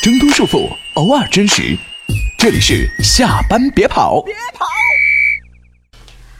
[0.00, 1.76] 挣脱束缚，偶尔真实。
[2.38, 4.22] 这里是下班别跑。
[4.22, 4.64] 别跑。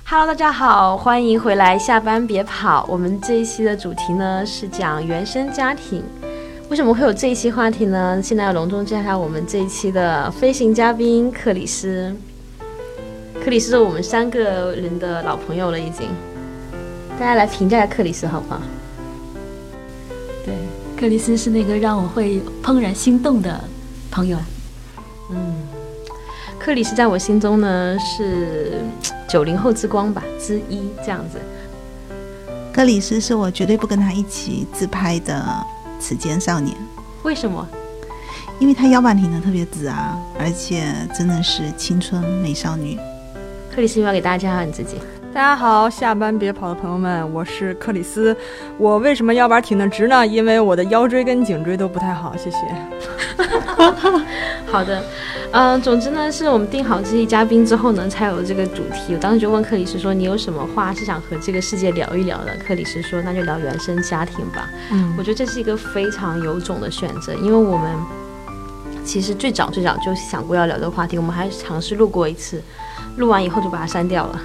[0.05, 1.77] Hello，大家好，欢迎回来。
[1.77, 2.87] 下班别跑。
[2.89, 6.05] 我们这一期的主题呢是讲原生家庭。
[6.69, 8.23] 为什么会有这一期话题呢？
[8.23, 12.15] 现在要隆重介绍我们这一期的飞行嘉宾克里斯。
[13.43, 16.09] 克里斯是我们三个人的老朋友了，已经。
[17.19, 18.63] 大家来评价一下克里斯好不好？
[20.99, 23.63] 对，克里斯是那个让我会怦然心动的
[24.11, 24.37] 朋友。
[25.31, 25.55] 嗯，
[26.59, 28.81] 克里斯在我心中呢是
[29.29, 31.39] 九零后之光吧之一，这样子。
[32.73, 35.45] 克里斯是我绝对不跟他一起自拍的
[36.01, 36.77] 此间少年。
[37.23, 37.67] 为什么？
[38.59, 42.99] 因为他腰板挺的特别直啊，而且真的是青春美少女。
[43.73, 44.97] 克里斯，要给大家介绍你自己。
[45.31, 48.35] 大家好，下班别跑的朋友们，我是克里斯。
[48.79, 50.27] 我为什么腰板挺得直呢？
[50.27, 52.35] 因为我的腰椎跟颈椎都不太好。
[52.37, 52.57] 谢谢。
[54.67, 55.05] 好的，
[55.53, 59.13] 嗯，总之呢，是我们定好这些嘉宾之后呢，才有这个主题。
[59.13, 67.95] 我当时就问克里斯说：“你有什么话是想和这个世界聊一聊的？”克里斯说：“那就聊原生家庭吧。”嗯，我觉得这是一个非常有种的选择，因为我们
[69.05, 72.63] 其实最早最早就想过要聊这个话题，我们还尝试录过一次，
[73.19, 74.41] 录完以后就把它删掉了。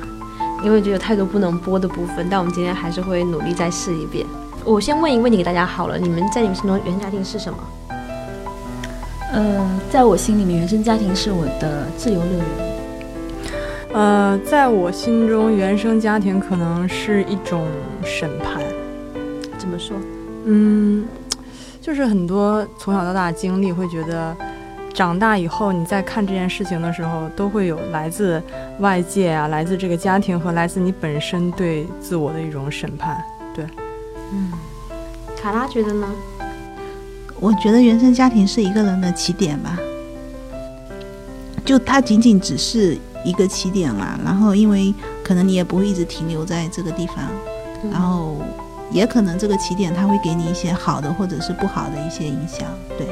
[0.64, 4.26] 因为就有太多不能播的部分，但我们今天还是会努力再试一遍。
[4.64, 7.60] 我先问一个问题给大家好了，你们在你们心中原生家庭是什么？
[9.34, 12.46] 呃，在我心里面，原生家庭是我的自由乐园。
[13.94, 17.68] 呃，在我心中，原生家庭可能是一种
[18.02, 18.64] 审判。
[19.58, 19.98] 怎么说？
[20.46, 21.06] 嗯，
[21.82, 24.34] 就是很多从小到大经历，会觉得。
[24.94, 28.42] 长大以后，你在看这件事情的时候，都会有来自
[28.80, 33.24] 外界啊，来自这个家庭和来自你本身对自我的一种审判。
[33.56, 33.66] 对，
[34.32, 34.52] 嗯，
[35.42, 36.08] 卡拉觉得呢？
[37.40, 39.78] 我觉得原生家庭是一个人的起点吧，
[41.66, 44.18] 就它仅仅只是一个起点啦。
[44.24, 44.94] 然后，因为
[45.24, 47.18] 可能你也不会一直停留在这个地方，
[47.92, 48.38] 然后
[48.92, 52.68] 也可能这个起点它会给你一些好的或者是不好的一些影响。
[52.96, 53.08] 对。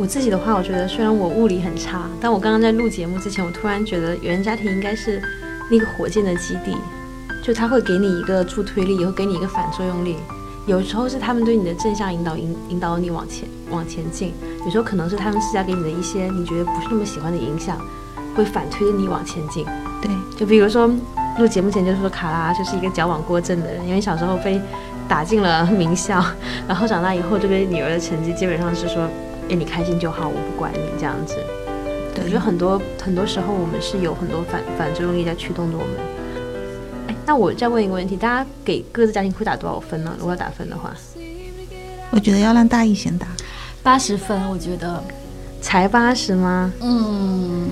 [0.00, 5.20] 我自己的话，我觉得虽然我物理很差，但我刚刚在录节目之前，我突然觉得原生家庭应该是
[5.70, 6.74] 那个火箭的基地，
[7.44, 10.16] 就他会给你一个助推力，也会给你一个反作用力。
[10.64, 14.30] 有时候是他们对你的正向引导，引引导你往前往前进；
[14.64, 17.78] 有时候可能是他们施加给你的一些你觉得不是那么喜欢的影响，
[18.34, 19.66] 会反推着你往前进。
[20.00, 20.90] 对，就比如说
[21.38, 24.58] 录节目前就说卡拉就是一个矫枉过正的人，因为小时候被
[25.06, 26.24] 打进了名校，
[26.66, 29.06] 然后长大以后这个女儿的成绩基本上是说。
[29.50, 31.36] 哎，你开心就好，我不管你这样子。
[32.22, 35.94] 我觉得很多很多时候，我们是有很多反反作用力在驱动着我们。
[37.08, 40.14] 哎，那我再问一个问题，大家给各自家庭会打多少分呢？
[40.18, 40.94] 如果要打分的话，
[42.10, 43.26] 我觉得要让大一先打，
[43.82, 44.48] 八十分。
[44.50, 45.02] 我觉得
[45.60, 46.72] 才八十吗？
[46.80, 47.70] 嗯，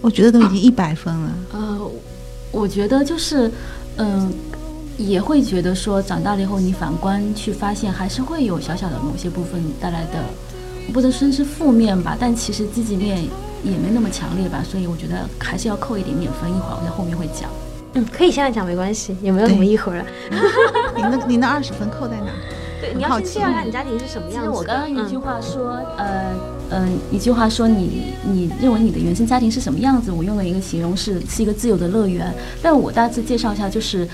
[0.00, 1.30] 我觉得都已经一百分了。
[1.52, 1.90] 呃，
[2.50, 3.50] 我觉得就是，
[3.98, 4.32] 嗯，
[4.96, 10.24] 也会觉得说，长大了以后，你反观去发现，还是会有小小的某些部分带来的。
[10.92, 13.22] 不能说是负面吧，但其实积极面
[13.64, 16.50] 也没那么强烈吧，所以我觉得还是要扣一点点分。
[16.50, 17.50] 一会儿我在后面会讲。
[17.94, 20.04] 嗯，可以现在讲没关系，也没有什么一会儿？
[20.96, 22.26] 你那你那二十分扣在哪？
[22.80, 24.50] 对，你要先介绍一下你家庭是什么样子。
[24.50, 26.34] 我刚刚一句话说，呃
[26.70, 30.10] 嗯，一句话说你你认为你的原生家庭是什么样子？
[30.10, 32.34] 我用了一个形容是是一个自由的乐园。
[32.60, 34.08] 但我大致介绍一下，就是。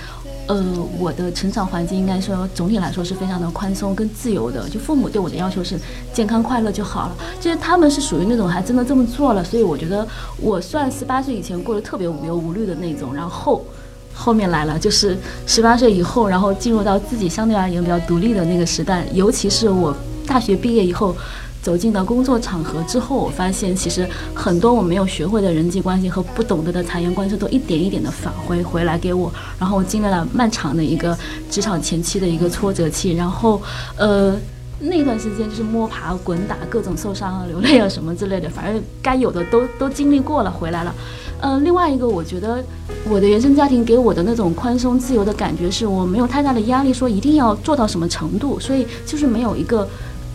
[0.50, 0.61] 呃，
[0.99, 4.69] 我的成长环境应该说总体来说是非常的宽松跟自由的。
[4.69, 5.78] 就父母对我的要求是
[6.12, 7.16] 健康快乐就好了。
[7.38, 10.05] 就是他们是属于那种还真的这么做了，所以我觉得
[10.41, 13.15] 我算十八岁以前过得特别无忧无虑的那种。
[13.15, 13.65] 然后
[14.12, 15.16] 后面来了，就是
[15.47, 19.06] 十八岁以后，然后进入到自己相对而言比较独立的那个时代。
[19.12, 19.94] 尤其是我
[20.27, 21.15] 大学毕业以后。
[21.62, 29.31] 走进了工作场合之后，我发现其实很多我没有学会的人际关系和不懂得的察言观色，都一点一点的返回回来给我。
[29.59, 31.16] 然后我经历了漫长的一个
[31.50, 33.60] 职场前期的一个挫折期，然后
[33.98, 34.34] 呃
[34.80, 40.95] 那段时间就是摸爬滚打，各种受伤啊、流泪啊什么之类的，反正该有的都都经历过了，回来了。
[41.42, 42.65] 嗯，另外一个我觉得
[43.09, 49.86] 我的原生家庭给我的那种宽松自由的感觉，是我没有太大的压力，说一定要做到什么程度，所以就是没有一个。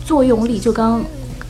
[0.06, 1.04] 作用力就刚，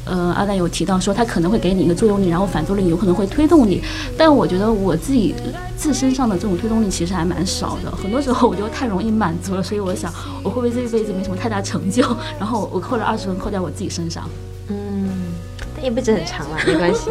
[0.07, 3.83] 呃，阿丹有提到说他可能会给你一个作用力，然后反作用力有可能会推动你，
[4.17, 5.35] 但我觉得我自己
[5.77, 10.11] 自身上的这种推动力其实还蛮少的，很多时候我就太容易满足了，所以我想
[10.43, 12.03] 我会不会这一辈子没什么太大成就，
[12.39, 14.27] 然后我扣了二十分扣在我自己身上。
[14.69, 15.07] 嗯，
[15.77, 17.11] 但一辈子很长了，没关系。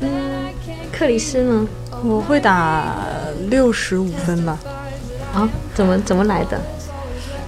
[0.00, 0.10] 嗯，
[0.92, 1.66] 克里斯呢？
[2.04, 2.94] 我会打
[3.48, 4.58] 六十五分吧。
[5.34, 5.48] 啊？
[5.74, 6.60] 怎么怎么来的？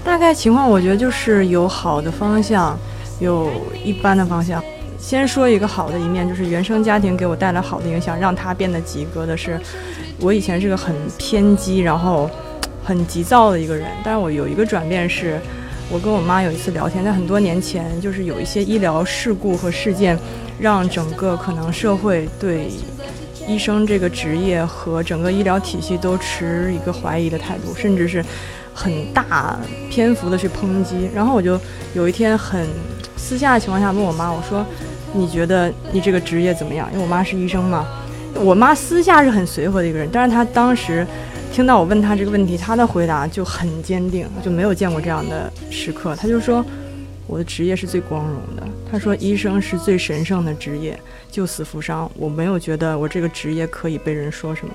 [0.09, 2.75] 大概情况，我觉得就是有好的方向，
[3.21, 3.51] 有
[3.85, 4.65] 一般的方向。
[4.99, 9.61] 先说一个好的一面，就是原生家庭给我带来好的影响，让他变得及格的是，
[10.19, 12.29] 我以前是个很偏激，然后
[12.83, 13.87] 很急躁的一个人。
[14.03, 15.39] 但是我有一个转变是，
[15.91, 20.19] 我跟我妈有一次聊天，在很多年前，就是有一些医疗事故和事件，
[20.59, 22.71] 让整个可能社会对
[23.47, 28.25] 医生这个职业和整个医疗体系都持一个怀疑的态度，甚至是
[28.79, 29.59] 很大
[29.91, 31.11] 篇幅的去抨击。
[31.15, 31.59] 然后我就
[31.95, 32.67] 有一天很
[33.17, 34.65] 私下的情况下问我妈，我说。
[35.15, 36.87] 你觉得你这个职业怎么样？
[36.93, 37.87] 因为我妈是医生嘛，
[38.35, 41.05] 我妈私下是很随和的一个人，但是她当时
[41.51, 46.15] 听到我问她这个问题，她的回答就很坚定，就没有见过这样的时刻。
[46.15, 46.63] 她就说
[47.27, 54.75] 我的职业是最光荣的，她说医生是最神圣的职业，救死扶伤，我没有觉得我这个职业可以被人说什么。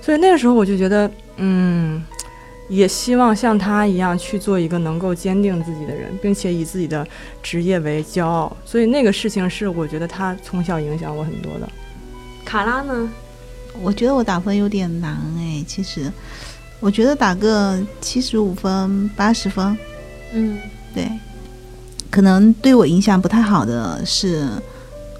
[0.00, 2.00] 所以那个时候我就觉得，嗯。
[2.68, 7.06] 也希望像他一样去做一个能够坚定自己的人，并且以自己的
[7.42, 8.56] 职业为骄傲。
[8.64, 11.68] 所以那个事情是我觉得他从小影响我很多的。
[12.44, 13.10] 卡拉呢？
[13.82, 16.10] 我觉得我打分有点难哎，其实
[16.80, 19.76] 我觉得打个七十五分、八十分。
[20.32, 20.58] 嗯，
[20.94, 21.10] 对。
[22.10, 24.48] 可能对我影响不太好的是，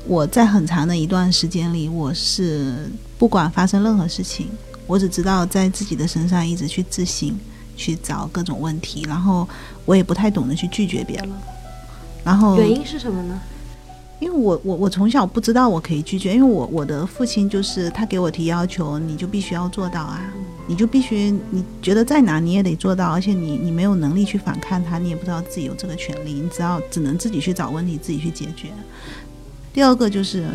[0.07, 2.89] 我在很长的一段时间里，我是
[3.19, 4.49] 不管发生任何事情。
[4.87, 7.35] 我只知道在自己的身上一直去自省，
[7.77, 9.49] 去找各种问题，然后
[9.85, 11.29] 我也不太懂得去拒绝别人。
[12.23, 13.41] 然后原因是什么呢？
[14.21, 20.21] 因为我我我从小不知道我可以拒绝，因为我我的父亲就是他给我提要求，你就必须要做到啊，
[20.67, 28.69] 你就必须你觉得再难你也得做到，而且你你没有能力去反抗他，你也不知道自己有这个权利，你只要只能自己去找问题，自己去解决。
[29.73, 30.47] 第二个就是。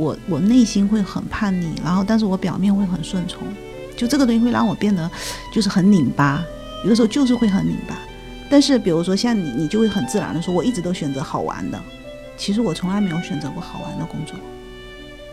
[0.00, 3.46] 我我内心会很叛逆，然后但是我表面会很顺从，
[3.94, 5.08] 就这个东西会让我变得
[5.52, 6.42] 就是很拧巴，
[6.84, 7.94] 有的时候就是会很拧巴。
[8.48, 11.78] 但是比如说像你，你就会很自然的说，我一直都选择好玩的，
[12.38, 14.34] 其实我从来没有选择过好玩的工作。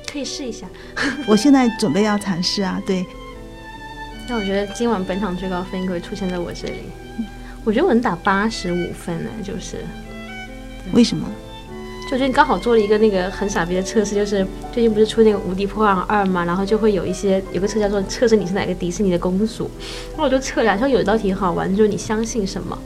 [0.05, 0.67] 可以试一下，
[1.25, 2.81] 我现在准备要尝试啊。
[2.85, 3.05] 对。
[4.27, 6.81] 那我觉得今晚本场最高分应该会出现在我这里，
[7.63, 9.85] 我觉得我能打八十五分呢，就是
[10.91, 11.25] 为什么？
[12.07, 19.69] 就最近刚好做了一个那个很傻逼的测试，就是 最近不是出那个《无敌破坏二》嘛，然后就会有一些有个测叫做测试你是哪个迪士尼的公主，
[20.11, 22.79] 然后我就测了，然后有一道题很好玩，就是你相信什么，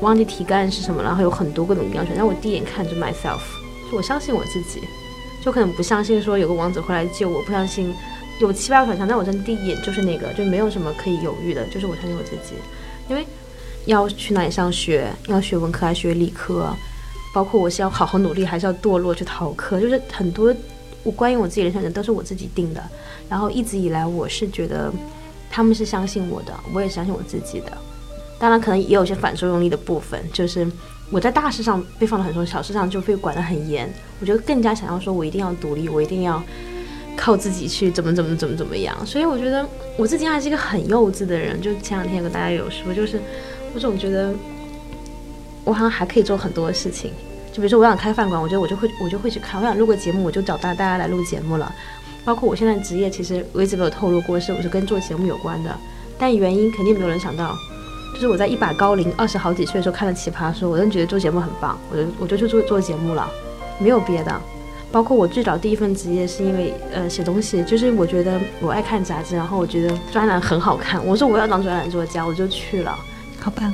[0.00, 3.38] 忘记题干是什么，然后有很多各种各样选，然后我第一眼看就 myself，
[3.88, 4.80] 就我相信我自己，
[5.40, 7.94] 就可能不相信说有个王子会来救我，不相信
[8.40, 12.56] 有七八个选项，但我真的第一眼就是那个，就没有什么可以犹豫的，就是我相信我自己，
[13.08, 13.24] 因为
[13.84, 16.74] 要去哪里上学，要学文科还是学理科？
[17.36, 20.54] 包括我是要好好努力，还是要堕落去逃课，就是很多
[21.02, 22.82] 我关于我自己的选择都是我自己定的。
[23.28, 24.90] 然后一直以来，我是觉得
[25.50, 27.76] 他们是相信我的，我也相信我自己的。
[28.38, 30.66] 当然，可能也有些反作用力的部分，就是
[31.10, 33.86] 我在大事上被放了很多，小事上就被管得很严。
[34.18, 36.42] 我觉得更加想要说，我一定要独立，我一定要
[37.18, 38.96] 靠自己去怎么怎么怎么怎么样。
[39.04, 39.68] 所以我觉得
[39.98, 41.60] 我自己还是一个很幼稚的人。
[41.60, 43.20] 就前两天跟大家有说，就是
[43.74, 44.32] 我总觉得
[45.64, 47.12] 我好像还可以做很多事情。
[47.56, 49.58] 就比如说，我想开饭馆，我觉得我就会我就会去看。
[49.58, 51.74] 我想录个节目，我就找大大家来录节目了。
[52.22, 55.74] 包括我现在职业，其实我一直没有透露过，是我是跟做节目有关的。
[56.18, 57.56] 但原因肯定没有人想到，
[58.12, 63.26] 就是我在一把高龄二十好几岁的时候看了《奇葩说》，我真觉得做节目很棒，我就我就去做做节目了，
[63.78, 64.38] 没有别的。
[64.92, 72.94] 包括我最早第一份职业是因为呃写东西，就是我觉得我爱看杂志，然后我觉得专栏很好看，我说我要当专栏作家，我就去了。
[73.40, 73.72] 好棒，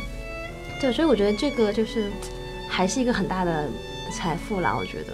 [0.81, 2.12] 对，所以我觉得这个就是。
[2.75, 3.69] 还是一个很大的
[4.11, 5.12] 财富啦，我觉得。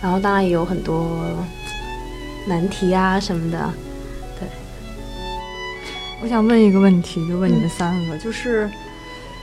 [0.00, 1.20] 然后当然也有很多
[2.48, 3.70] 难题啊什么的。
[4.40, 4.48] 对，
[6.22, 8.70] 我想问一个问题，就问你们三个，就是，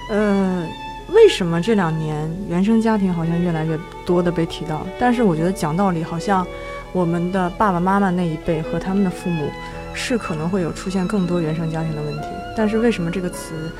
[0.09, 0.67] 呃，
[1.09, 3.77] 为什么这两年原生家庭好像越来越
[4.07, 4.85] 多的被提到？
[4.99, 6.45] 但是我觉得讲道理，好像
[6.91, 9.51] 我们的爸爸妈妈那一辈和他们的父母
[9.93, 12.27] 是可能会有出现更多原生家庭的问题，
[12.57, 13.71] 但是为什么这个词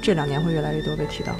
[0.00, 1.32] 这两年会越来越多被提到？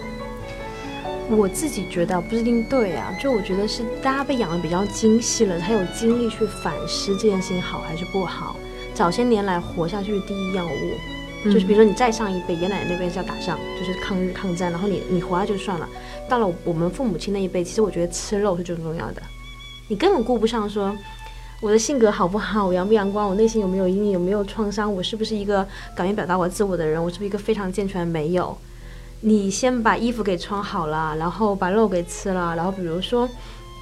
[1.28, 8.56] 我自己觉得不一定对啊，就我觉得是大家被养的比较精细了，才有精力去反思这件事情好还是不好。
[8.94, 10.70] 早些年来活下去的第一要务，
[11.44, 15.88] 就是比如说你再上一辈，爷爷奶奶那边是要打仗，就是抗日抗战，然后你你活下就算了。
[16.28, 19.20] 到了我们父母亲那一辈，其实我觉得吃肉是最重要的，
[19.88, 20.96] 你根本顾不上说
[21.60, 25.66] 我的性格好不好，我阳不阳光，我内心有没有阴影，有没有创伤，我是不是一个
[25.96, 28.56] 敢于表达我自我的人，我是不是一个非常健全没有。
[29.20, 33.28] 你先把衣服给穿好了，然后把肉给吃了，然后比如说，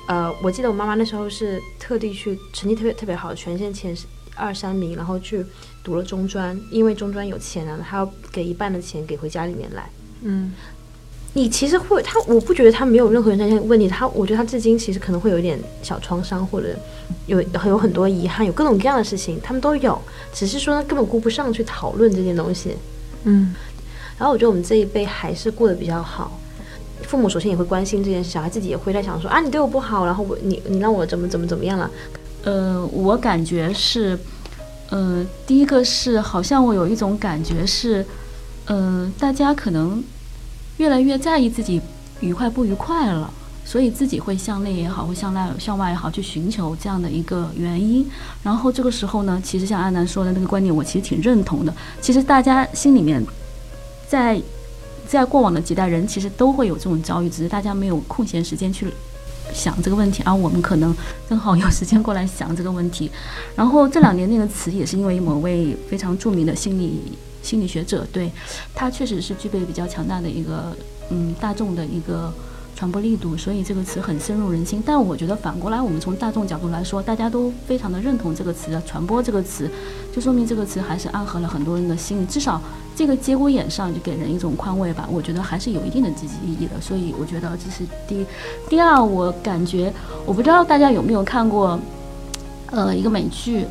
[0.07, 3.95] 呃，我记得我妈妈那时候是特地去成绩特别特别好，全县前
[4.37, 5.45] 二三名，然后去
[5.83, 9.91] 读了中专，因为中专有钱啊，她要给一半的钱给回家里面来。
[10.23, 10.53] 嗯，
[11.35, 16.69] 你其实会他，我不觉得他没有任何人生家庭问题，他我觉得他至今其实可能会有一点小创伤，或者
[17.27, 20.01] 有有很多遗憾，有各种各样的事情，他们都有，
[20.33, 22.77] 只是说根本顾不上去讨论这件东西。
[23.25, 23.55] 嗯，
[24.19, 26.39] 然后我觉得我们这一辈还是过得比较好，
[27.03, 31.91] 父母首先也会关心这件事，小孩自己也会在想说啊，你对我不好，然后我你你让我怎么怎么怎么样了。
[32.45, 34.19] 呃，我感觉是，
[34.91, 38.05] 呃，第一个是好像我有一种感觉是，
[38.67, 40.03] 嗯，大家可能。
[40.79, 41.81] 越来越在意自己
[42.19, 43.33] 愉快不愉快了，
[43.65, 48.05] 所以自己会向内也好，会向外向外也好，去寻求这样的一个原因。
[48.43, 51.73] 然后这个时候呢，其实像阿南说的那个观点，我其实挺认同的。
[52.01, 53.25] 其实大家心里面，
[54.15, 54.41] 在
[55.09, 58.87] 在过往的几代人，其实都会有这种遭遇，只是大家没有空闲时间去
[59.53, 60.95] 想这个问题，而我们可能
[61.29, 63.11] 正好有时间过来想这个问题。
[63.57, 67.01] 然后这两年那个词也是因为某位非常著名的心理。
[67.43, 68.31] 心理学者对
[68.75, 70.75] 他确实是具备比较强大的一个
[71.11, 72.33] 嗯大众的一个
[72.85, 74.83] 传播力度，所以这个词很深入人心。
[74.85, 79.71] 但我觉得反过来，我们从大众角度来说，大家都非常的认同这个词的传播，这个词
[80.15, 82.61] 就说明这个词还是暗合了很多人的心里，至少
[82.95, 85.09] 这个节骨眼上就给人一种宽慰吧。
[85.11, 86.79] 我觉得还是有一定的积极意义的。
[86.79, 88.27] 所以我觉得这是第一。
[88.69, 89.91] 第二，我感觉
[90.27, 91.81] 我不知道大家有没有看过，
[92.71, 93.65] 呃，一个美剧，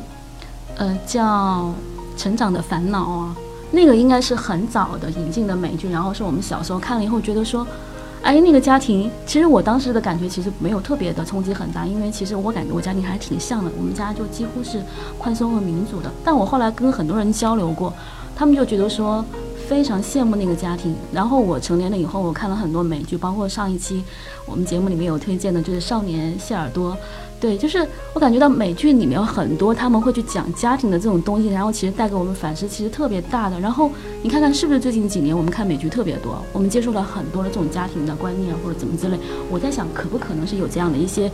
[0.74, 1.72] 呃，叫
[2.20, 3.36] 《成长的烦恼》啊。
[3.70, 7.64] 那个应该是很早的引进的美剧，然后是我们小时候看了以后觉得说，
[8.24, 14.82] 哎，那个家庭，其实我当时的感觉其实没有特别的冲击很大，因为其实我感觉我家庭还挺像的，我们家就几乎是
[15.18, 16.10] 宽松和民主的。
[16.24, 17.92] 但我后来跟很多人交流过，
[18.34, 19.22] 他们就觉得说
[19.68, 20.96] 非常羡慕那个家庭。
[21.12, 24.02] 然后我成年了以后，我看了很多美剧，包括上一期
[24.46, 26.92] 我们节目里面有推荐的，就是《少年谢耳朵》。
[27.40, 33.60] 对，就是我感觉到美剧里面有很多他们会去讲家庭的这种东西，然后其实带给我们反思其实特别大的。
[33.60, 33.90] 然后
[34.22, 39.18] 你看看是不是最近几年我们看美剧特别多，我们接受了很多的这种家庭的观念或者怎么之类。
[39.50, 41.30] 我在想可不可能是有这样的一些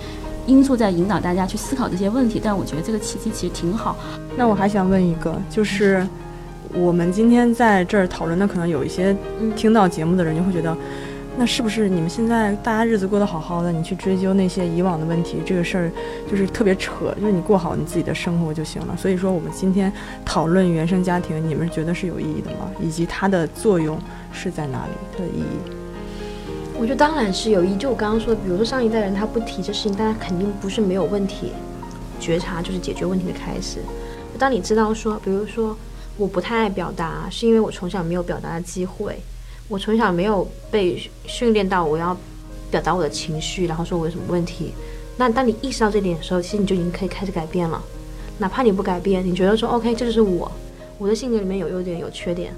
[0.47, 2.41] 因素在引导大家去思考这些问题？
[2.43, 3.97] 但我觉得这个契机其实挺好。
[4.37, 6.05] 那我还想问一个，就是
[6.75, 9.17] 我们今天在这儿讨论的，可能有一些
[9.55, 10.77] 听到节目的人就会觉得。
[11.41, 15.91] 那是不是你们现在大家日子过得好好的，你去追究那些以往的问题，这个事儿
[16.31, 18.95] 就是特别扯，就是你过好你自己的生活就行了。
[18.95, 19.91] 所以说，我们今天
[20.23, 22.71] 讨论原生家庭，你们觉得是有意义的吗？
[22.79, 23.99] 以及它的作用
[24.31, 25.19] 是在哪里？
[25.19, 25.73] 的意义？
[26.79, 27.77] 我觉得当然是有意义。
[27.79, 31.53] 就我刚刚说的，比如说上一代人他不提这事情，大家肯定不是没有问题。
[32.21, 33.79] 觉察就是解决问题的开始。
[34.39, 35.75] 当你知道说，比如说
[36.19, 39.19] 我不太爱表达，是因为我从小没有表达的机会。
[39.71, 42.15] 我从小没有被训练到我要
[42.73, 44.73] 表达我的情绪，然后说我有什么问题。
[45.17, 47.81] 那当你意识到这点的时候，其实你就已经可以开始改变了。
[48.39, 50.51] 哪怕你不改变，你觉得说 OK，这就是我，
[50.99, 52.53] 我的性格里面有优点有缺点，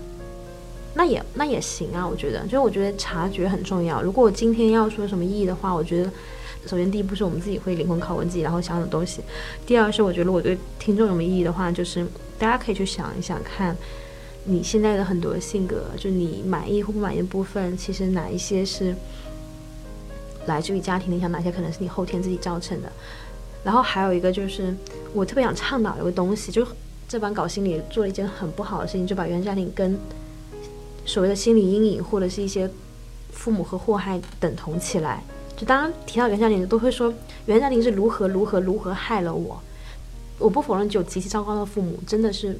[0.94, 2.08] 那也那也行啊。
[2.08, 4.00] 我觉得，就是我觉得察觉很重要。
[4.00, 6.10] 如果我今天要说什么意义的话，我觉得
[6.66, 9.20] 首先第一步是我们自己会灵魂拷问自己，然后想想东西。
[9.66, 12.06] 第二是我觉得我对听众有什么意义的话，就是
[12.38, 13.76] 大家可以去想一想看。
[14.44, 18.92] 你现在的很多性格，就你满意或不满意的部分，其实哪一些是
[20.46, 22.90] 来自于家庭的影响，哪些可能是你后天自己造成的。
[23.62, 24.74] 然后还有一个就是，
[25.14, 26.66] 我特别想倡导一个东西，就
[27.06, 29.96] 这版稿心理做了一件很不好的事情，就把原家庭跟
[31.06, 32.68] 所谓的心理阴影或者是一些
[33.30, 35.22] 父母和祸害等同起来。
[35.56, 37.14] 就当提到原家庭，都会说
[37.46, 39.62] 原家庭是如何如何如何害了我。
[40.40, 42.58] 我不否认，就极其糟糕的父母真的是。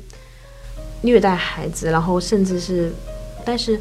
[1.02, 2.90] 虐待孩子，然后甚至是，
[3.44, 3.78] 但是，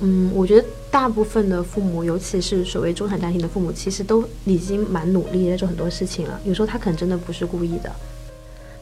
[0.00, 6.40] 嗯，我觉得大部分的父母，尤其是所谓中产家庭的父母，其实都已经蛮努力在做很多事情了。
[6.44, 7.90] 有时候他可能真的不是故意的。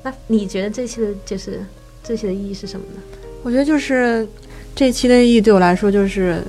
[0.02, 1.64] 那你觉得这期的，就是
[2.04, 3.00] 这期的意义是什么呢？
[3.42, 4.28] 我觉得就是
[4.76, 6.42] 这期的意义对我来说，就是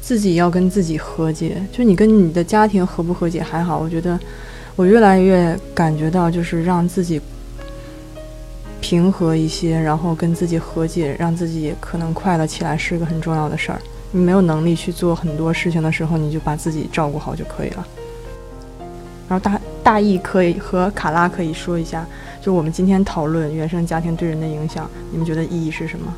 [0.00, 1.64] 自己要跟自己和解。
[1.70, 4.18] 就你跟你的家庭和不和解还好，我觉得
[4.74, 7.20] 我越来越感觉到，就是让自己。
[8.82, 13.80] 平和一些，然后跟自己和解，让自己可能快乐起来，是个很重要的事儿。
[14.10, 17.86] 你没有能力去做很多事情的时候，你就把自己照顾好就可以了。
[19.28, 22.04] 然后大大意可以和卡拉可以说一下，
[22.42, 26.12] 就我们今天讨论原生家庭对人的影响，你们觉得意义是什么？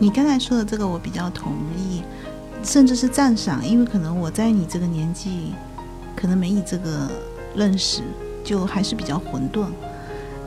[0.00, 2.02] 你刚才说的这个我比较同意，
[2.62, 5.52] 甚至是赞赏，因为可能我在你这个年纪，
[6.14, 7.08] 可能没你这个
[7.54, 8.02] 认识，
[8.44, 9.64] 就还是比较混沌。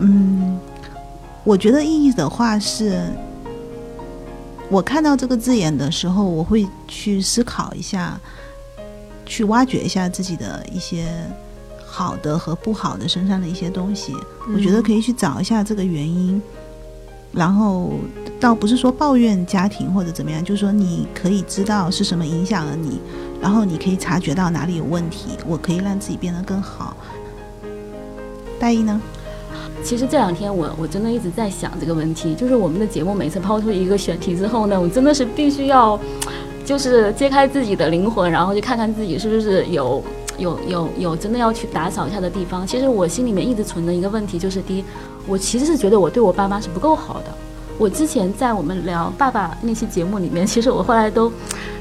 [0.04, 0.60] 嗯，
[1.44, 3.08] 我觉得意义的话是，
[4.68, 8.20] 我看到这个字眼的时候，我会去思考一下，
[9.26, 11.08] 去挖掘一下自己的一些
[11.86, 14.16] 好的和不好的身上的一些东西。
[14.54, 16.42] 我觉得可以去找一下这个原因。
[17.32, 17.94] 然后
[18.42, 23.00] 倒不是说抱怨家庭或者怎么样，就是说你可以知道是什么影响了你，
[23.40, 26.98] 然后你可以察觉到哪里有问题，我可以让自己变得更好。
[28.60, 29.00] 大一呢？
[29.84, 36.00] 其实这两天我我真的一直在想这个问题，就是我们的节目每次抛出一个选题之后呢，我真的是必须要，
[36.64, 40.04] 就是揭开自己的灵魂，然后去看看自己是不是有
[40.38, 42.66] 有有有真的要去打扫一下的地方。
[42.66, 44.86] 其实我心里面一直存着一个问题，就是第一，
[45.28, 47.51] 我其实是觉得我对我爸妈是不够好的。
[47.82, 51.32] 我之前在我们聊爸爸那期节目里面， 其实我后来都。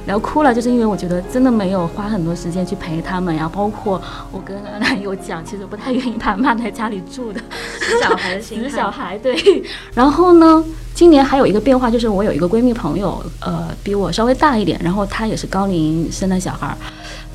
[0.07, 3.49] 聊哭了，就是因为我觉得真的没有花很多时间去陪他们呀。
[3.53, 4.01] 包括
[4.33, 7.41] 我跟阿南有讲，其实不太愿意他妈在家里住的，
[8.03, 9.63] 小孩的死小孩对。
[9.93, 10.65] 然后呢，
[10.95, 16.75] 今年还有一个变化，就是我有一个闺蜜朋友，呃，比我稍微大一点，然后她也是高龄生的小孩，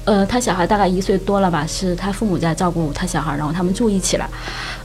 [0.05, 4.27] 呃，她小孩大概一岁多了吧，是她父母在照顾她小孩，然后他们住一起了。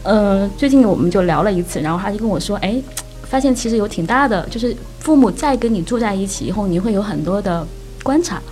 [0.02, 2.80] 呃，最近我们就聊了一次，然后她就跟我说，哎。
[3.30, 7.64] 发现其实有挺大的，就是父母再跟你住在一起以后，你会有很多的
[8.02, 8.42] 观察，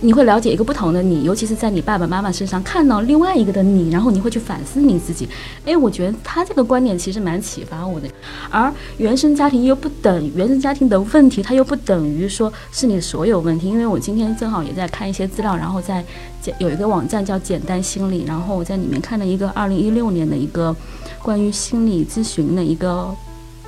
[0.00, 5.28] 你会了解一个不同的你，尤其是在你爸爸妈妈身上看到另外一个的你，然后你会去反思你自己。
[5.64, 8.08] 诶，我觉得他这个观点其实蛮启发我的。
[8.50, 13.68] 而原生家庭又不等原生家庭的问题，它又不等于说是你所有问题。
[13.68, 16.04] 因为我今天正好也在看一些资料，然后在
[16.42, 20.74] 简有一个网站叫简单心理，然后我在里面看了一个二零一六年的一个
[21.22, 23.14] 关于心理咨询的一个。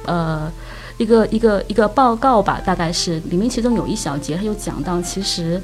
[0.06, 0.50] 呃，
[0.98, 5.60] 一个一个一个报告吧，大概是里面其中有一小节，他就讲到，其实，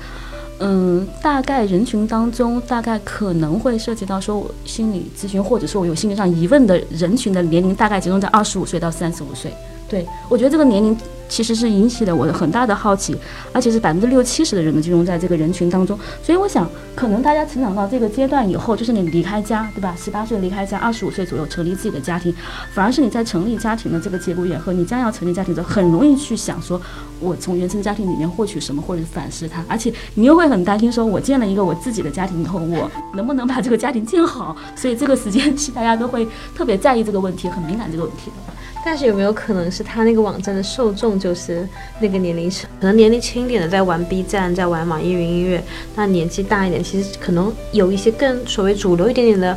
[0.58, 9.52] 嗯，大概人群当中，大概可能会涉及到说心理咨询，或者说我有心理上疑问的人群的年龄，大概集中在二十五岁到三十五岁。
[9.92, 10.96] 对我觉得这个年龄。
[11.28, 13.16] 其实是引起了我很大的好奇，
[13.54, 15.98] 而且是百分之六七十的人呢集中在这个人群当中。
[16.22, 19.96] 所以我想，可能大家成长到这个阶段以后，就是你离开家，对吧？
[19.98, 22.34] 十八岁离开家，二十五岁左右成立自己的家庭，
[22.74, 26.78] 反而是你在成立家庭的这个节骨眼和你将要成立家庭的时候，很容易去想说，
[27.18, 29.64] 我从原生家庭里面获取什么，或者反思它。
[29.66, 34.54] 而且你又会很担心说，我建了一个我自己的家庭以后，我能不能把这个家庭建好？
[34.76, 38.52] 所以这个时间 是大家都会特别在意这个问题，很敏感这个问题的。
[38.84, 41.66] 但是有没有可能是他那个网站的受众就是
[42.00, 42.68] 那个年龄层？
[42.80, 45.62] 可能年龄轻一点的在玩 B 站，在玩网易云音乐，
[45.94, 49.56] 那年纪大一点，其实可能有一些更所谓主流一点点的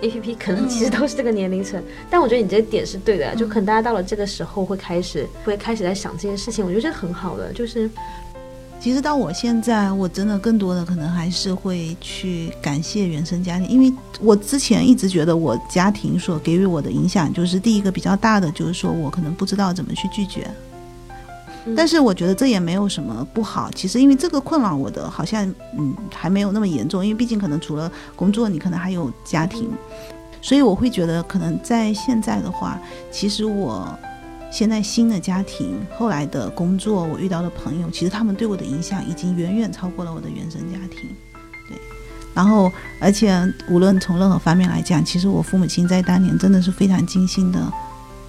[0.00, 1.82] APP，可能其实都是这个年龄层。
[2.10, 6.64] 但我觉得你这个点是对的，就可能大家到了这个时候会开始会开始在想这件事情。
[6.64, 7.88] 我觉得这很好的，就是。
[8.82, 20.50] 其实到我现在，我真的更多的可能还是会去感谢原生家庭，因为我之前一直觉得我家庭所给予我的影响，就是第一个比较大的，就是说我可能不知道怎么去拒绝。
[21.76, 29.70] 但是我觉得这也没有什么不好，其实因为这个困扰我的好像嗯还没有那么严重，因为毕竟可能除了工作，你可能还有家庭，
[30.40, 32.76] 所以我会觉得可能在现在的话，
[33.12, 33.96] 其实我。
[34.52, 41.08] 现在新的家庭，后来的工作，我遇到的朋友，其实他们对我的影响已经远远超过了我的原生家庭。
[41.66, 41.78] 对，
[42.34, 43.34] 然后而且
[43.70, 47.72] 无论从任何方面来讲，其实我父母亲在当年真的是非常精心的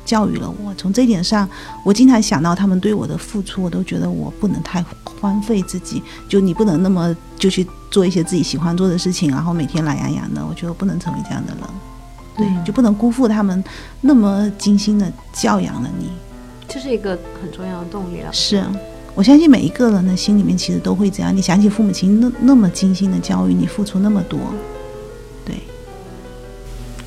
[0.06, 0.74] 教育了我。
[0.76, 1.48] 从这点上，
[1.84, 4.82] 我经常想到他们对我的付出，我都觉得我不能太
[5.20, 6.02] 荒废自己。
[6.30, 10.42] 就你不能那么就去做一些自己喜欢做的事情，然后每天懒洋洋的。
[10.46, 11.64] 我觉得不能成为这样的人。
[12.36, 13.64] 对，就不能辜负他们
[14.02, 16.10] 那么精心的教养了你，
[16.68, 18.34] 这是一个很重要的动力了。
[18.34, 18.64] 是，
[19.14, 21.36] 我相信每一个人的心里面其实都会这样。
[21.36, 24.40] 你想起父母亲那那么精心的教育你，付出那么多，
[25.46, 25.56] 对。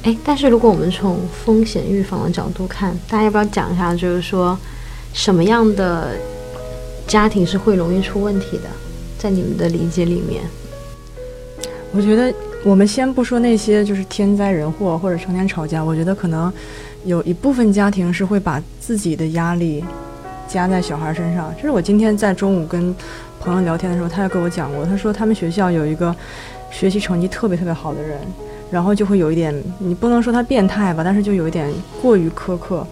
[0.05, 4.57] 哎，但是如果我们从风险预防的角度看，大家要不要讲一下，就是说
[5.13, 6.11] 什么样的
[7.09, 8.65] 家庭是会容易出问题的？
[9.19, 10.45] 在你们的理解里面，
[11.93, 12.33] 我觉得。
[12.67, 16.53] 我们先不说那些就是天灾人祸或者成天吵架，我觉得可能
[17.05, 19.85] 有一部分家庭是会把自己的压力
[20.49, 21.55] 加在小孩身上。
[21.55, 22.93] 这是我今天在中午跟
[23.39, 26.13] 朋友聊天的时候，他也跟我讲过，他说他们学校有一个
[26.69, 28.19] 学习成绩特别特别好的人，
[28.69, 32.85] 然后就会有一点，你不能说他变态吧，但是就有一点过于苛刻。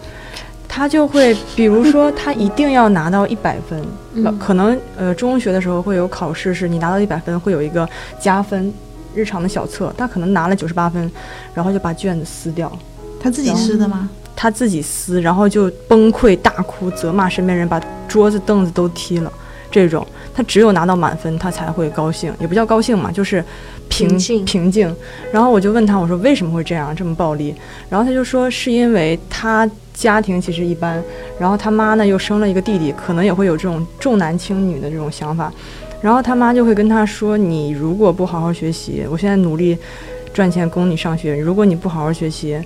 [0.68, 7.88] 他就会，比如说他一定要拿到一百分，可能呃中学的时候会有考试，是你拿到一百分会有一个
[8.20, 8.72] 加分。
[9.14, 11.11] 日常的小测，他可能拿了九十八分，
[11.55, 12.70] 然后就把卷子撕掉。
[13.20, 14.09] 他自己撕的吗？
[14.37, 19.33] 他自己撕，然后就崩溃大哭，责骂身边人，把桌子凳子都踢了。
[19.70, 23.42] 这种，他只有拿到满分，他才会高兴，也不叫高兴嘛，就是
[23.88, 24.94] 平静平静。
[25.33, 27.53] 然后我就问他，我说为什么会这样，这么暴力？
[27.88, 31.03] 然后他就说是因为他家庭其实一般，
[31.40, 35.53] 然后他妈呢又生了一个弟弟，可能也会有这种重男轻女的这种想法。
[36.05, 39.75] 然后他妈就会跟他说：“你如果不好好学习，我现在努力
[40.35, 41.35] 赚钱供你上学。
[41.35, 42.61] 如果你不好好学习，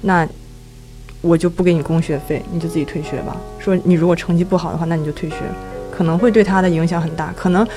[0.00, 0.26] 那
[1.20, 3.36] 我就不给你供学费，你就自己退学吧。
[3.58, 5.36] 说你如果成绩不好的话，那你就退学，
[5.90, 7.30] 可能会对他的影响很大。
[7.36, 7.68] 可能，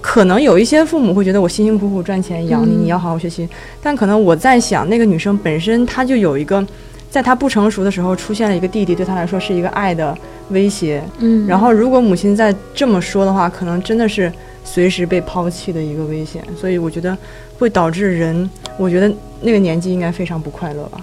[0.00, 3.48] 可能有一些父母会觉得我辛辛苦苦赚钱养你，你要好好学习。
[3.80, 6.66] 但可能我在想，那个女生本身她就有一个，
[7.08, 10.12] 在她不成熟的时候出现了一个弟弟，对她来说是一个爱的
[10.48, 11.00] 威胁。
[11.18, 14.32] 嗯，然后如果母亲再这么说的话，可能真的是
[14.66, 16.44] 随时被抛弃的一个危险。
[16.60, 17.16] 所以我觉得
[17.58, 21.00] 会导致人，我觉得那个年纪应该非常不快乐吧。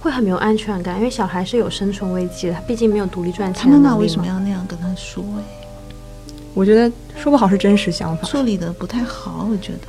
[0.00, 3.94] 会很没有安全感，因为小孩是有生存危机的，他毕竟没有独立赚钱他妈的能力嘛。
[3.94, 5.24] 妈为什么要那样跟他说？
[5.38, 5.42] 哎，
[6.52, 8.22] 我觉得说不好是真实想法。
[8.28, 9.88] 处理的不太好，我觉得。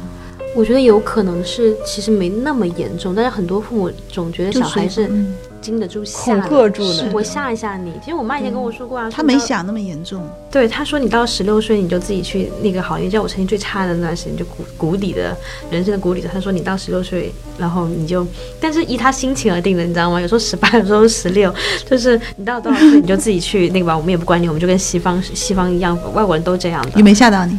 [0.56, 5.36] 我觉得有可能是其实没那么严重，但是很多父母总觉得小孩是嗯
[5.68, 7.94] 经得住吓吓住的我吓一吓你。
[8.04, 15.36] 其实我妈以前跟我说过啊，他说你到，没想那么严重，对，她说你到十六岁你就自己去那个好，因为在我成绩最差的那段时间，就谷谷底的
[15.70, 18.26] 人生的谷底的，她说你到十六岁，然后你就，
[18.60, 20.22] 但是依她心情而定的，你知道吗？
[20.22, 21.54] 有时候 十八，有时候十六，
[21.90, 27.04] 就是你到多少岁你就自己去那个吧，我们也不管你，我们就跟西方西方一样，外国人都这样的有。
[27.04, 27.58] 没吓到你？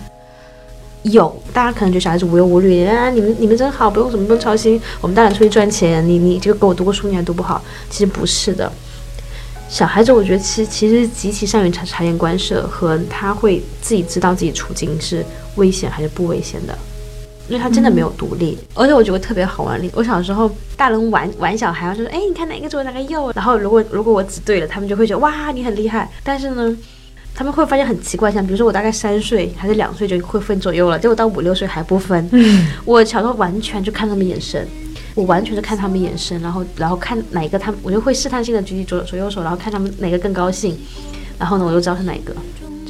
[1.05, 8.71] 有，大家可能觉得小孩子无忧无虑，啊，你们你们真好，不用什么不用操心，我们大人出去赚钱，你你这个给我读过书，你还读不好，其实不是的。
[9.69, 15.25] 小孩子，我觉得其实其实极其善于察察言观色，和他会自己知道自己处境是
[15.57, 16.77] 危险还是不危险的，
[17.49, 18.59] 因为他真的没有独立。
[18.75, 26.77] 而且我觉得特别好玩的，我小时候大人玩玩小孩，就说哎，你看哪个左哪个右，然后如果如果我指对了，他们就会觉得哇你很厉害，但是呢。
[27.39, 32.29] 他们会发现很奇怪，像比如说我大概三岁还是两岁就会分左右了，结果到五六岁还不分。
[32.85, 34.67] 我小时候完全就看他们眼神，
[35.15, 40.77] 我完全是看他们眼神，然后然后看哪一个他们，我就会试探性的举起左左右手，然后看他们哪个更高兴，
[41.39, 42.39] 然后呢我就知道是哪一个，就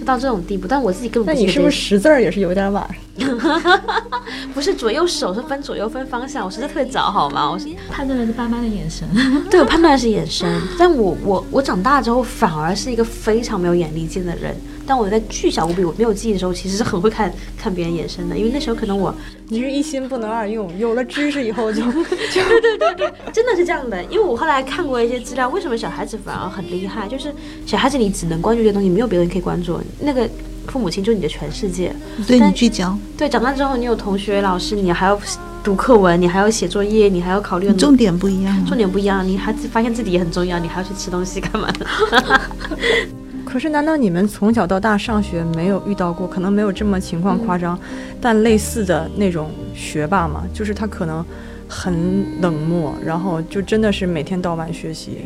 [0.08, 0.66] 到这种地步。
[0.66, 2.88] 但我自己根本不那你是不是识字儿也是有点晚？
[4.54, 7.50] 不是左右手是分左右分方向，我识字特别早好吗？
[7.50, 9.06] 我是 判断的是爸妈的眼神。
[9.50, 14.56] 对我判断的是眼神，但我我我长大之后反而是一个非常没有眼力见的人。
[14.88, 19.14] 但我在巨小无比我没有记忆的时候，其实是很会看看别人眼神的，因为那时候可能我
[19.48, 22.02] 你是一心不能二用，有了知识以后就对
[22.60, 27.06] 对对对真的是这样的，因为我后来看过一些资料，为什么小孩子反而很厉害？
[27.06, 27.32] 就是
[27.66, 30.26] 小孩子你只能关注这些东西，没有别人可以关注，那个
[30.68, 31.94] 父母亲就是你的全世界。
[32.26, 35.20] 对你聚焦，对，长大之后你有同学、老师，你还要
[35.62, 38.64] 读课文，你还要写作业，你还要考虑重点不一样啊。
[38.66, 41.86] 重点不一样，你还发现自己也很重要，你还要去吃东西干嘛的？
[43.48, 47.78] 可是，难道你们从小到大上学没有遇到过，可能没有这么情况夸张，
[48.20, 50.44] 但类似的那种学霸吗？
[50.52, 51.24] 就是他可能
[51.66, 55.22] 很冷漠，然后就真的是每天到晚学习，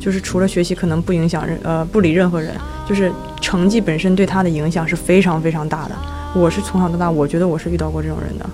[0.00, 2.54] 就是除了学习可能不影响任呃不理任何人，
[2.88, 5.94] 就是成绩本身对他的影响是非常非常大的。
[6.34, 8.50] 我是从小到大，我觉得我是遇到过这种人的，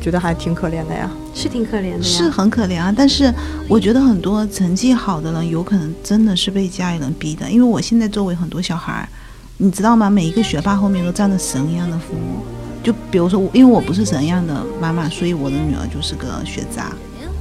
[0.00, 1.10] 觉得还挺可怜的呀。
[1.34, 2.02] 是挺可怜的呀。
[2.02, 3.32] 是很可怜啊，但是
[3.68, 7.50] 我觉得很多成绩好的人，有可能真的是被家里人逼的。
[7.50, 9.08] 因为我现在周围很多小孩儿，
[9.58, 10.08] 你知道吗？
[10.10, 12.42] 每一个学霸后面都站着神一样的父母。
[12.82, 16.90] 就比如说我，因为我不是神一样的妈妈，所以我的女儿就是个学渣，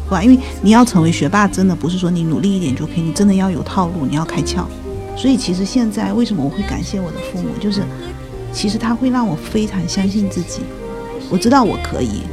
[0.06, 0.22] 对吧？
[0.22, 4.66] 因为你要成为学霸，真的不是说你努力一点就可以，你真的要有套路，你要开窍。
[5.16, 7.84] 所以其实现在为什么我会感谢我的父母，就是
[8.52, 10.60] 其实他会让我非常相信自己，
[11.30, 12.24] 我知道我可以，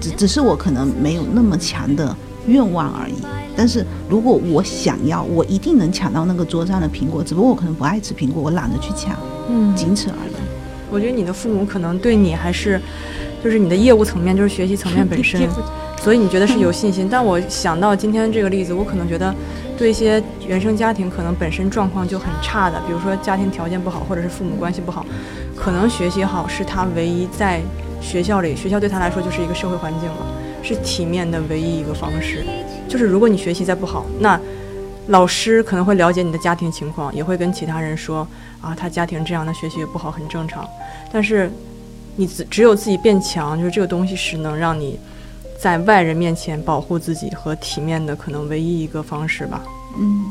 [0.00, 2.14] 只只是我可能没有那么强的
[2.46, 3.14] 愿望而已。
[3.56, 9.16] 但是如果我想要，我一定能抢到那个桌上的苹果，只不过我可能不爱吃苹果，我懒得去抢，
[9.48, 10.32] 嗯仅此而已。
[10.88, 12.80] 我觉得你的父母可能对你还是，
[13.42, 15.48] 就是你的业务层面，就是学习层面本身，
[16.00, 17.08] 所以你觉得是有信心。
[17.10, 19.34] 但我想到今天这个例子，我可能觉得
[19.76, 25.04] 对一些原生家庭可能本身状况就很差的，比如说家庭条件不好，或者是父母关系不好，
[25.56, 27.60] 可能学习好是他唯一在
[28.06, 30.16] 学校里，学校对他来说就是一个社会环境了，
[30.62, 32.46] 是体面的唯一一个方式。
[32.88, 34.40] 就是如果你学习再不好，那
[35.08, 38.26] 老师可能会了解你的家庭情况，也会跟其他人说
[38.60, 40.64] 啊，他家庭这样，他学习也不好，很正常。
[41.12, 41.50] 但是
[42.14, 45.00] 你只只有自己变强，就是这个东西是能让你
[45.60, 49.60] 在外人面前保护自己和体面的可能唯一一个方式吧。
[49.98, 50.26] 嗯，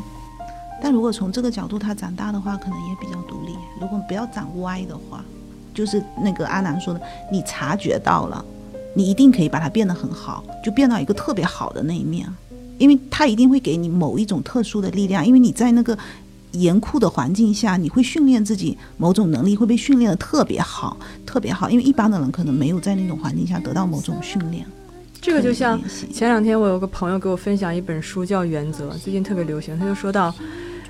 [0.82, 3.54] 但如果从这个角度他长大的话，可能也比较独立。
[3.82, 5.24] 如果不要长歪的话，
[5.76, 8.44] 就是那个阿南说的，你察觉到了，
[8.96, 12.28] 你一定可以把它变得很好，就变到一个特别好的那一面，
[12.80, 15.96] 因为他一定会给你某一种特殊的力量，因为你在那个。
[16.52, 21.70] 严酷的环境下，你会训练自己某种能力，会被训练的特别好，特别好。
[21.70, 24.66] 因为一般的人可能没有在那种环境下得到某种训练。
[25.20, 25.78] 这个就像
[26.14, 29.78] 前两天我有个朋友给我分享一本书叫《原则》，最近特别流行。
[29.78, 30.34] 他就说到，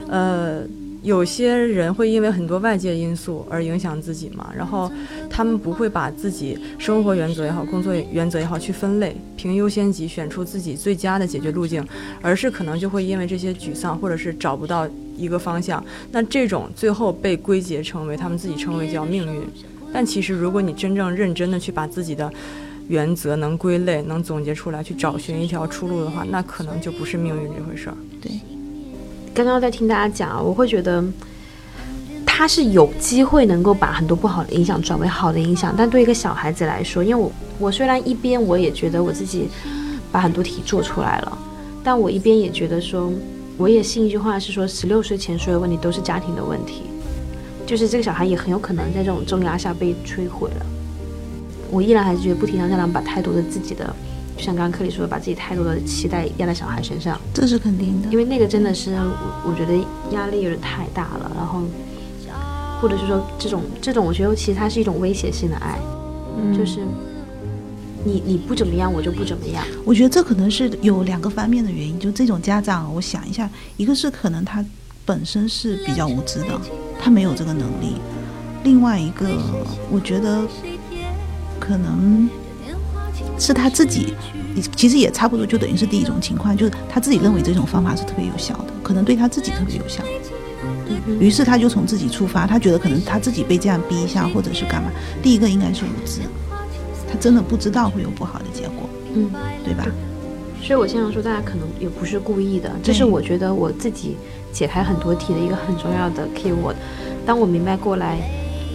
[0.08, 0.62] 呃，
[1.06, 4.92] 有些人会因为很多外界因素而影响自己嘛，然后
[5.30, 11.86] 他们不会把自己生活原则也好、工作原则也好去分类，凭优先级选出自己最佳的解决路径，
[12.24, 19.44] 而是可能就会因为这些沮丧，或者是找不到一个方向，那这种最后被归结成为他们自己称为叫命运。
[19.94, 22.34] 但其实，如果你真正认真的去把自己的
[22.88, 27.96] 原则能归类、能总结出来，去找寻一条出路的话，那可能就不是命运这回事儿。
[28.20, 28.32] 对，
[29.36, 31.04] 刚刚在听大家讲啊，我会觉得
[32.26, 39.50] 他是有机会能够把很多不好的影响转为好的影响，但对一个小孩子来说，因为我我虽然一边我也觉得我自己
[40.10, 41.38] 把很多题做出来了，
[41.84, 43.12] 但我一边也觉得说，
[43.58, 46.84] 我也信一句话是说，十六岁前所有问题都是家庭的问题，
[47.66, 50.66] 就是这个小孩也很有可能在这种重压下被摧毁了。
[51.70, 53.94] 我依然还是觉得不提倡家长把太多的自己的，
[54.38, 57.20] 就像刚刚克里说的，把自己太多的期待压在小孩身上。
[57.34, 58.10] 这是肯定的。
[58.10, 59.74] 因为那个真的是我我觉得
[60.12, 61.62] 压力有点太大了，然后
[62.82, 65.80] 或者是说这种这种，我觉得其实它是一种威胁性的爱，
[66.56, 66.82] 就是
[68.04, 69.64] 你你不怎么样，我就不怎么样。
[69.86, 74.64] 我觉得这可能是有两个方面的原因，就这种家长，我想一下，一个是可能他
[75.06, 76.60] 本身是比较无知的，
[77.00, 77.96] 他没有这个能力；
[78.64, 79.30] 另外一个，
[79.90, 80.42] 我觉得
[81.58, 82.30] 可能
[83.38, 84.14] 是他自己，
[84.76, 90.04] 其实也差不多，就等于是第一种情况，就是他自己认为这种方法是特别有效的，可能对他自己特别有效。
[91.20, 94.92] 于是他就从自己出发，他觉得可能他自己被这样逼一下，或者是干嘛。
[95.22, 96.22] 第一个应该是无知，
[97.08, 99.30] 他真的不知道会有不好的结果，嗯，
[99.64, 99.86] 对吧？
[100.62, 104.18] 所以我经常说，大家可能也不是故意的，这是我觉得我自己
[104.52, 106.76] 解开很多题的一个很重要的 key word。
[107.24, 108.18] 当我明白过来，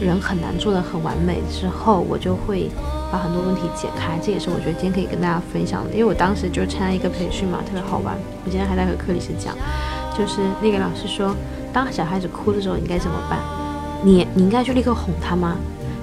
[0.00, 2.70] 人很难做的很完美之后，我就会
[3.10, 4.18] 把很多问题解开。
[4.22, 8.16] 这也是我觉得今天可以跟大家分享的，因为我当时就参加一个培训嘛，特别好玩。
[8.44, 9.54] 我今天还在和克里斯讲，
[10.16, 11.34] 就是那个老师说，
[11.72, 13.38] 当小孩子哭的时候，你该怎么办？
[14.02, 15.56] 你你应该去立刻哄他吗？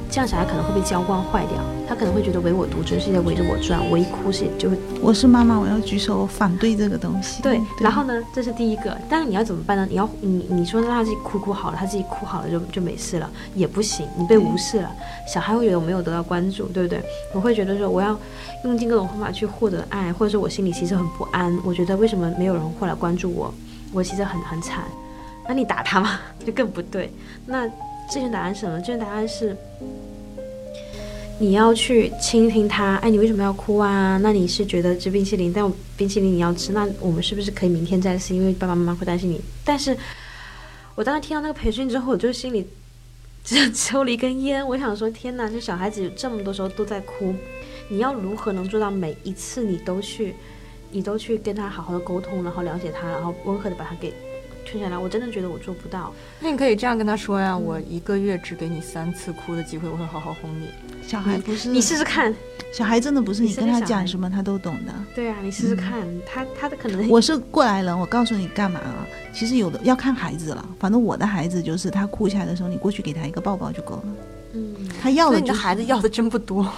[0.10, 1.58] 这样小孩可能会被娇惯坏掉，
[1.88, 7.42] 他可能会觉得唯我独尊，是在围着我转，我一哭是就会我是妈妈，我要举手反对这个东西。
[7.42, 8.98] 对，然后呢，这是第一个。
[9.10, 9.88] 但是你要怎么办呢？
[9.90, 14.92] 你要你你说让他自己哭哭好了，他自己哭好了就就没事了，也不行，你被无视了，
[15.34, 17.02] 小孩会觉得我没有得到关注，对不对？
[17.34, 18.20] 我会觉得说我要
[18.66, 23.54] 用尽各种方法去获得爱，或者说我心里其实很不安，我觉得为什么没有人会来关注我？
[23.94, 24.84] 我其实很很惨。
[25.48, 26.20] 那你打他吗？
[26.46, 27.10] 就更不对。
[27.46, 27.66] 那
[28.12, 28.82] 正确答案是什么？
[28.82, 29.56] 正确答案是。
[31.40, 34.18] 你要去倾听他，哎，你为什么要哭啊？
[34.24, 38.36] 那你是觉得吃冰淇淋，但冰淇淋你要吃，那我们是不是可以明天再吃？
[38.36, 39.40] 因为爸爸妈妈会担心你。
[39.64, 39.96] 但是，
[40.96, 42.68] 我当时听到那个培训之后，我就心里
[43.46, 44.68] 只抽了一根烟。
[44.68, 47.36] 我想说，天哪，这小孩子这么多时候都在哭，
[47.90, 50.34] 你要如何能做到每一次你都去，
[50.90, 54.12] 你都去跟他好好的沟通，然后了解他，然后温和的把他给
[54.68, 54.98] 劝下来？
[54.98, 56.14] 我真的觉得我做不到。
[56.42, 60.68] 那你可以这样跟他说呀，我一个月只给你三次哭的机会，我会好好哄你。
[61.02, 62.34] 小孩不是你试试看，
[62.74, 64.94] 小孩真的不是你跟他讲什么他都懂的。
[65.16, 69.08] 对啊，你试试看，他他的可能我是过来人，我告诉你干嘛啊？
[69.34, 74.04] 其实有的要看孩子了，反正我的孩子就是他哭起来的时候，你过去给他一个抱抱就够了。
[74.54, 76.70] 嗯，他要所以你的孩子要的真不多，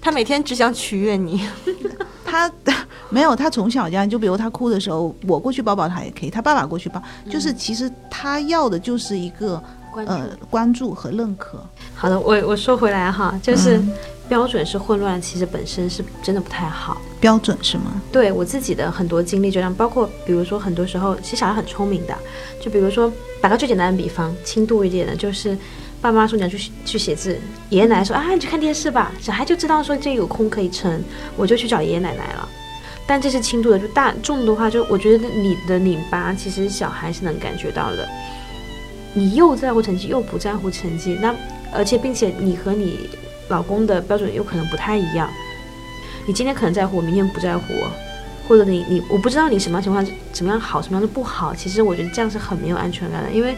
[0.00, 1.46] 他每天只想取悦你。
[2.26, 2.50] 他
[3.08, 9.62] 没有，他从小这样，就比如他哭的时候，我过去抱抱他也可以，他爸爸过去抱，就是其实他要的就是一个
[9.92, 10.04] 关。
[10.06, 11.64] 呃关注和认可。
[11.94, 13.92] 好的，我我说回来哈，就是嗯
[14.28, 17.00] 标准是混乱，其实本身是真的不太好。
[17.20, 18.00] 标准是吗？
[18.12, 22.14] 对我自己的很多经历，就像包括比如说很多时候，其实小孩很聪明的，
[22.60, 23.10] 就比如说
[23.40, 25.56] 打个最简单的比方，轻度一点的，就是
[26.00, 27.38] 爸妈说你要去去写字，
[27.70, 31.02] 爷爷奶奶说啊你去看电视吧，小孩就知道说这有空可以撑，
[31.36, 32.48] 我就去找爷爷奶奶了。
[33.08, 38.08] 但这是轻度的，就大重的话，就我觉得你的拧巴，其实小孩是能感觉到的。
[39.14, 41.34] 你又在乎成绩，又不在乎成绩，那
[41.72, 43.08] 而且并且你和你
[43.48, 45.30] 老公的标准有可能不太一样。
[46.26, 47.62] 你今天可能在乎我，明天不在乎，
[48.48, 51.54] 或者你你我不知道你什么情况怎么样好，什么样的不好。
[51.54, 53.56] 其实我觉得这样是很没有安全感的，因为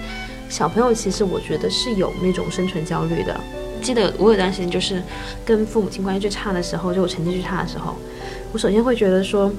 [0.48, 3.38] 小朋友其实我觉得是有那种生存焦虑的。
[3.80, 5.02] 记得我有段时间就是
[5.44, 7.94] 跟父母亲关系最差的时候，就我成绩最差的时候，
[8.52, 9.52] 我首先会觉得说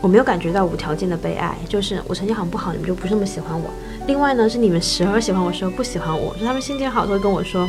[0.00, 3.68] 我没有感觉到无条件的被爱，就是我成绩好像不好，你们就不是那么喜欢我。
[4.06, 7.68] 另外呢，是你们时而喜欢我，时而不喜欢我，就他们心情好都会跟我说，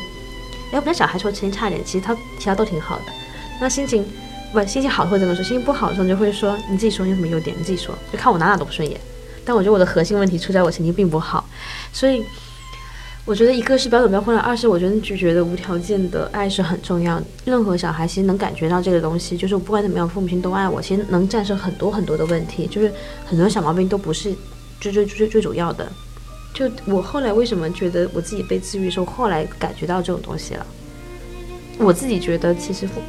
[0.71, 3.03] 哎，我们家小孩说成绩差一点，其实他其他都挺好的。
[3.59, 4.05] 那心情
[4.53, 8.99] 不心情好会这么说，心情不好的时候就会说你自己说你有什么优点，你自己说，就看我哪哪都不顺眼。
[9.43, 11.43] 但我觉得我的核心问题出在我成绩并不好，
[11.93, 12.23] 所以
[13.25, 17.19] 我觉得一个是标准标混乱，二是我真的就觉得无条件的爱是很重要。
[17.43, 22.93] 任何小孩其实能感觉到这个东西，就是不管怎么样，父母亲都爱我，其实能战胜很多很多的问题，就是
[23.25, 24.31] 很多小毛病都不是
[24.79, 25.91] 最最最最主要的。
[26.53, 30.65] 就我后来为什么觉得我自己被治愈，是我后来感觉到这种东西了。
[31.79, 33.01] 我自己觉得，其实夫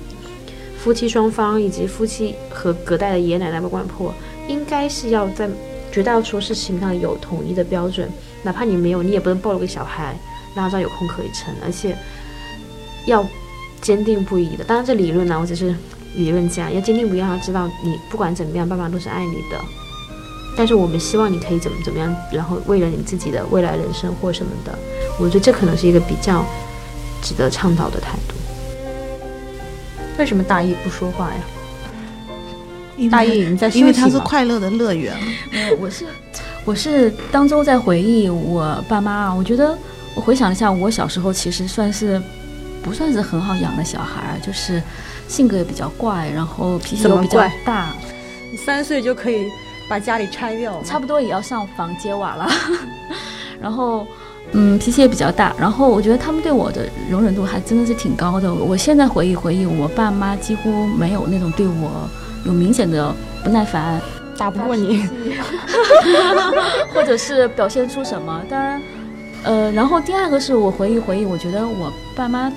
[0.79, 4.15] 夫妻双方以及夫妻和隔代的爷爷奶奶、外公外婆，
[4.49, 5.47] 应该是要在
[5.93, 8.09] 绝大多数事情上有统一的标准，
[8.47, 10.17] 哪怕你没有，你也不能抱了个小孩，
[10.55, 11.97] 让他知道有空可以撑，而且
[13.07, 13.27] 要
[13.81, 14.63] 坚定不移的。
[14.63, 15.75] 当然，这理论呢，我只是
[16.15, 19.61] 理论家，要坚定不移，让他知道你不管怎么样，爸爸都是爱你的。
[20.57, 24.79] 但是我们希望你可以怎么怎么样，然后为了你自己的未来人生或什么的，
[25.19, 26.47] 我觉得这可能是一个比较
[27.21, 28.35] 值得倡导的态度。
[30.19, 31.41] 为什么大义不说话呀？
[32.97, 35.15] 因为大义你在休息因为他是快乐的乐园。
[35.51, 36.07] 没有，我是
[36.67, 39.79] 我是当中在回忆我爸妈啊，我觉得
[40.17, 42.21] 我回想一下，我小时候其实算是
[42.83, 44.83] 不算是很好养的小孩儿，就是
[45.29, 47.95] 性格也比较怪，然后脾气又比较大，
[48.51, 49.47] 你三岁就可以
[49.89, 52.49] 把家里拆掉，差不多也要上房揭瓦了。
[53.63, 54.05] 然后，
[54.51, 55.55] 嗯，脾气也比较大。
[55.59, 58.53] 然后我觉得他们对我的容忍度还真的是挺高的。
[58.53, 62.09] 我现在回忆回忆，我爸妈几乎没有那种对我
[62.45, 64.01] 有明显的不耐烦，
[64.38, 65.09] 打不过你。
[66.94, 68.42] 或者是表现出什么。
[68.49, 68.83] 当然，
[69.44, 72.53] 呃，然后第二个是我回忆回忆，我觉得我爸妈，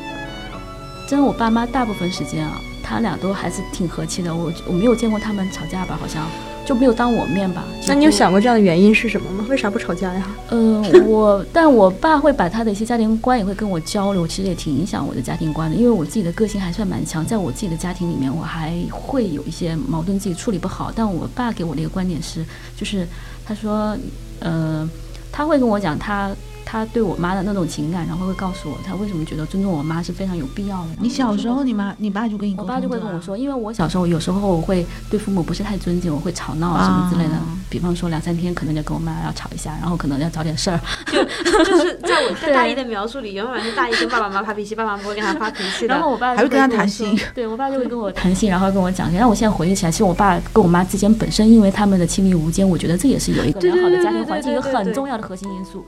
[1.08, 4.34] 真的我爸妈大部分时间啊，他俩都还是挺和气的。
[4.34, 6.28] 我我没有见过他们吵架吧，好像
[6.66, 7.64] 就没有当我面吧。
[7.88, 9.46] 那你有想过这样的原因是什么吗？
[9.50, 10.28] 为啥不吵架呀？
[10.50, 15.76] 呃，我但我爸会把他的一些家庭观也会跟我交流，其实也挺影响我的家庭观的。
[15.76, 20.92] 因为我自己的个性还算蛮强，在我自己的家庭里面，我还会有一些矛盾自己处理不好。
[20.96, 22.46] 但我爸给我的一个观点是，
[22.78, 23.08] 就是
[23.46, 23.98] 他说，
[24.40, 24.88] 呃，
[25.32, 26.30] 他会跟我讲他
[26.72, 30.90] 他对我妈的那种情感，然后会告诉我他为什么觉得尊重我妈是非常有必要的。
[31.00, 37.36] 你小时候，你妈、你爸就跟你我爸就会跟我说，因为我小时候有时候我会对父母不是太尊敬，我会吵闹啊什么之类的。
[37.36, 40.80] 啊比方说两三天可能就跟我妈要吵一下，然后可能要找点事儿。
[41.06, 45.94] 就是在我在大姨的描述里，永远是大姨跟爸爸妈妈发脾气，爸爸妈妈不会跟他发脾气的。
[45.94, 49.12] 然后我爸还会跟他谈说心，对我爸就会跟我谈心，然后跟我讲。
[49.14, 55.86] 让我现在回忆起来，其实我爸跟我妈之间本身因为他们的亲密无间，我觉得这也是有一个对良好的家庭环境一个很重要的核心因素。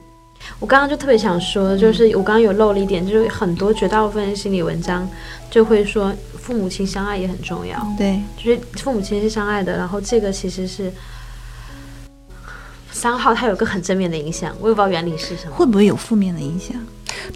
[0.60, 5.10] 我刚刚就特别想说，就是我刚刚有漏了一点，就是很多绝大部分的心理文章
[5.50, 10.92] 就会说父母亲相爱也很重要，对，就是父母亲是相爱的，然后这个其实是
[12.92, 15.56] 三号，它有个很正面的影响，我也不知道原理是什么。
[15.56, 16.76] 会不会有负面的影响？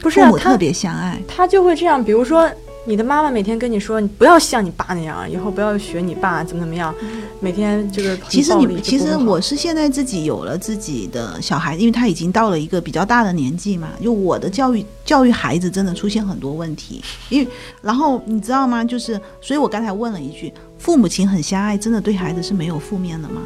[0.02, 2.50] 不是啊父母特别相爱，他就会这样，比如说
[2.88, 6.94] 你的妈妈每天跟你说，你不要像你爸那样，以后不要学你爸怎么怎么样，
[7.40, 17.48] 每天就是其实你，其实我是现在自己有了自己的小孩，因为他已经到了一个比较大的年纪嘛，就我的教育教育孩子真的出现很多问题，因为
[17.82, 18.84] 然后你知道吗？
[18.84, 23.42] 就是所以我刚才问了一句，父母亲很相爱，真的对孩子是没有负面的吗？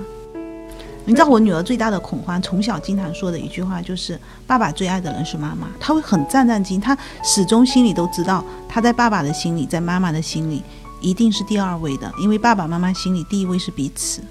[1.06, 10.62] 你知道我女儿最大的恐慌，从小经常说的一句话就是：“爸爸最爱的人是妈妈。”她会很战战兢兢，她始终心里都知道，她在爸爸的心里，在妈妈的心里
[11.02, 14.22] 一定是第二位的，因为爸爸妈妈心里第一位是彼此。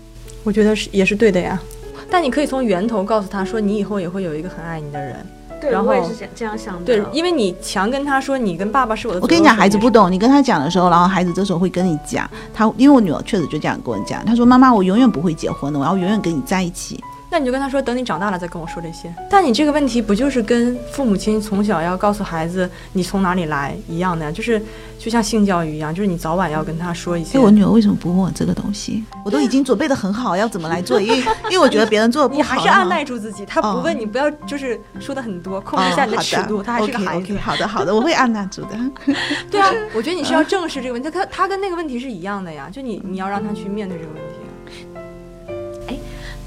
[0.44, 1.60] 我觉得是也是对的呀。
[2.08, 5.26] 但你可以从源头告诉她说，你以后也会有一个很爱你的人。
[5.60, 6.84] 对，然后我也是这这样想的。
[6.84, 9.20] 对，因为你强跟他说，你跟爸爸是我的。
[9.20, 9.88] 我跟你讲，孩子不。
[9.88, 17.02] 懂，你跟他讲的时候，然后孩子这时候会跟你讲，他因为我女儿确实就这样跟我讲，她说：“妈妈，我永远不会结婚的，我要永远跟你在一起。
[17.30, 19.12] 那你就跟他说，等你长大了再跟我说这些。
[19.28, 24.32] 但你这个问题不就是跟父母亲从小要告诉孩子你从哪里来一样的呀？
[24.32, 24.60] 就是
[24.98, 27.36] 就像性教育一样，就是你早晚要跟他说一”些。
[27.38, 29.04] 哎我女儿为什么不问我这个东西？
[29.24, 31.18] 我都已经准备的很好，要怎么来做，因为
[31.50, 32.38] 因为我觉得别人做的不好。
[32.38, 36.62] 你还是按耐住自己，他不哦问你，不要就是说的很多，控制一下你的尺度。
[36.62, 38.70] 他还是个孩子 o k 好的好的，我会按捺住的。
[39.50, 44.37] 对啊， 我觉得你是要正视这个问题，他他跟那个问题是一样的呀，就你你要让他去面对这个问题。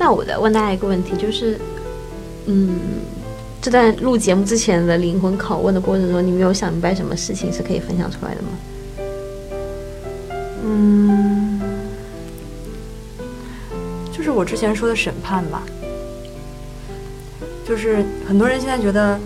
[0.01, 1.59] 那我再问大家一个问题，就是，
[2.47, 2.79] 嗯，
[3.61, 8.47] 这段录节目之前的灵魂拷问的过程中，你们有想明白什么事情是可以分享出来的吗？
[10.65, 11.61] 嗯，
[14.11, 15.61] 就是我之前说的审判吧，
[17.63, 19.19] 就是很多人现在觉得，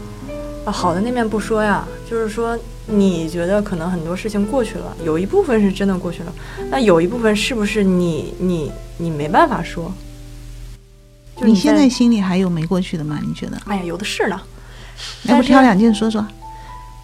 [0.66, 6.34] 啊，好的那面不说呀，就是说你觉得可能很多事情过去了，有一部分是真的过去了，
[6.70, 9.90] 那有一部分是不是你你你没办法说？
[11.36, 13.20] 就是你现在在心里还有没过去的吗？
[13.26, 13.58] 你觉得？
[13.66, 14.40] 哎呀，有的是呢。
[15.24, 16.26] 要不挑两件说说？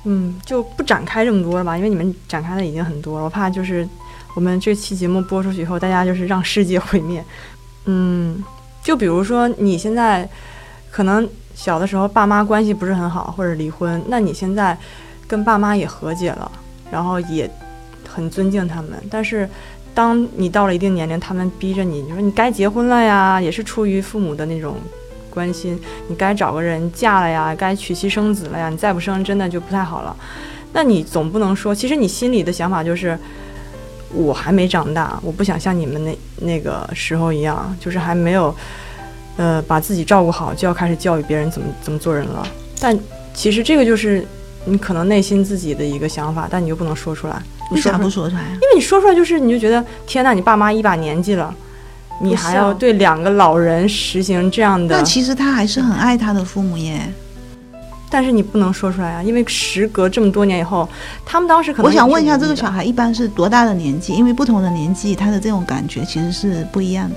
[0.05, 3.87] 嗯，就不展开这么多了吧，因为你们展开的已经很多了，我怕就是
[4.33, 7.23] 我们这期节目播出去以后，大家就是让世界毁灭。
[7.85, 8.41] 嗯，
[8.81, 10.27] 就比如说你现在
[10.89, 14.77] 可能小的时候爸妈关系不是很好，或者离婚，那你现在
[15.27, 16.49] 跟爸妈也和解了，
[16.89, 17.51] 然后也
[18.07, 19.49] 很尊敬他们，但是。
[19.93, 24.75] 当你到了一定年龄，他们逼着你，你说你该结婚了呀，也是出于父母的那种
[25.29, 30.15] 关心，你该找个人嫁了呀，该娶妻生子了呀，你再不生真的就不太好了。
[30.73, 33.17] 那你总不能说，其实你心里的想法就是，
[34.13, 38.55] 我还没长大，我不想像你们那那个时候一样，就是还没有，
[39.35, 42.47] 呃，把自己照顾好，就要开始教育别人怎么怎么做人了。
[42.79, 42.97] 但
[43.33, 44.25] 其实这个就是
[44.65, 47.41] 你可能内心自己的一个想法，但你又不能说出来。
[47.69, 48.49] 你为啥说不说出来啊？
[48.53, 51.53] 因为你说出来就是你就觉得天呐，你爸妈一把年纪了，
[52.19, 57.01] 你还要对两个老人实行这样的那，其实他还是很爱他的父母耶。
[58.13, 60.87] 但是你不能说出来啊，因为时隔这么多年以后，
[61.25, 64.13] 他们当时可能我想问一下，这个小孩一般是多大的年纪？
[64.13, 67.15] 因为不同的年纪，他的这种感觉其实是不一样的。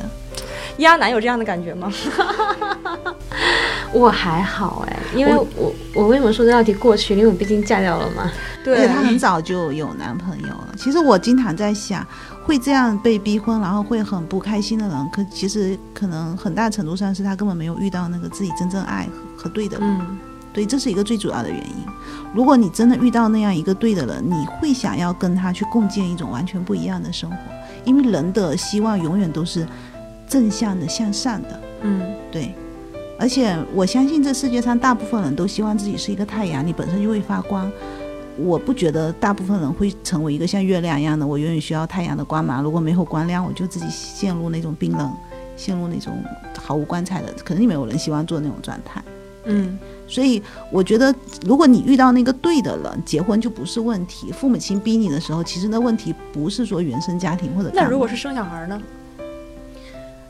[0.78, 1.92] 亚楠有这样的感觉吗？
[3.94, 7.14] 我还好哎，因为我我为什么说这道题过去？
[7.14, 8.30] 因为我毕竟嫁掉了嘛。
[8.66, 10.74] 而且她很早就有男朋友了。
[10.76, 12.04] 其实我经常在想，
[12.44, 19.86] 会这样被逼婚，然后会很不开心的人，可其实可能很大程度上是他根本没有遇到那个自己真正爱和和对的人。
[19.86, 20.18] 嗯，
[20.52, 21.74] 对，这是一个最主要的原因。
[22.34, 27.36] 如果你真的遇到那样一个对的人，你会想要跟他去共建一种完全不一样的生活，
[27.84, 29.66] 因为人的希望永远都是
[30.26, 31.60] 正向的、向上的。
[31.82, 32.54] 嗯，对，
[33.18, 37.70] 而且我相信这世界上大部分人都希望自己是一个太阳，你本身就会发光。
[38.36, 42.62] 我不觉得大部分人会成为一个像月亮一样的，我永远需要太阳的光芒。
[42.62, 45.12] 如果没有光亮，我就自己陷入那种冰冷，
[45.56, 46.12] 陷入那种
[46.58, 47.32] 毫无光彩的。
[47.44, 49.00] 肯定没有人希望做那种状态。
[49.44, 50.42] 嗯，所以
[50.72, 51.14] 我觉得，
[51.46, 54.32] 如果你遇到那个对的人，结婚就不是问题。
[54.32, 58.82] 父母亲逼你的时候，其实那问题不是说原生家庭或者那如果是生小孩呢？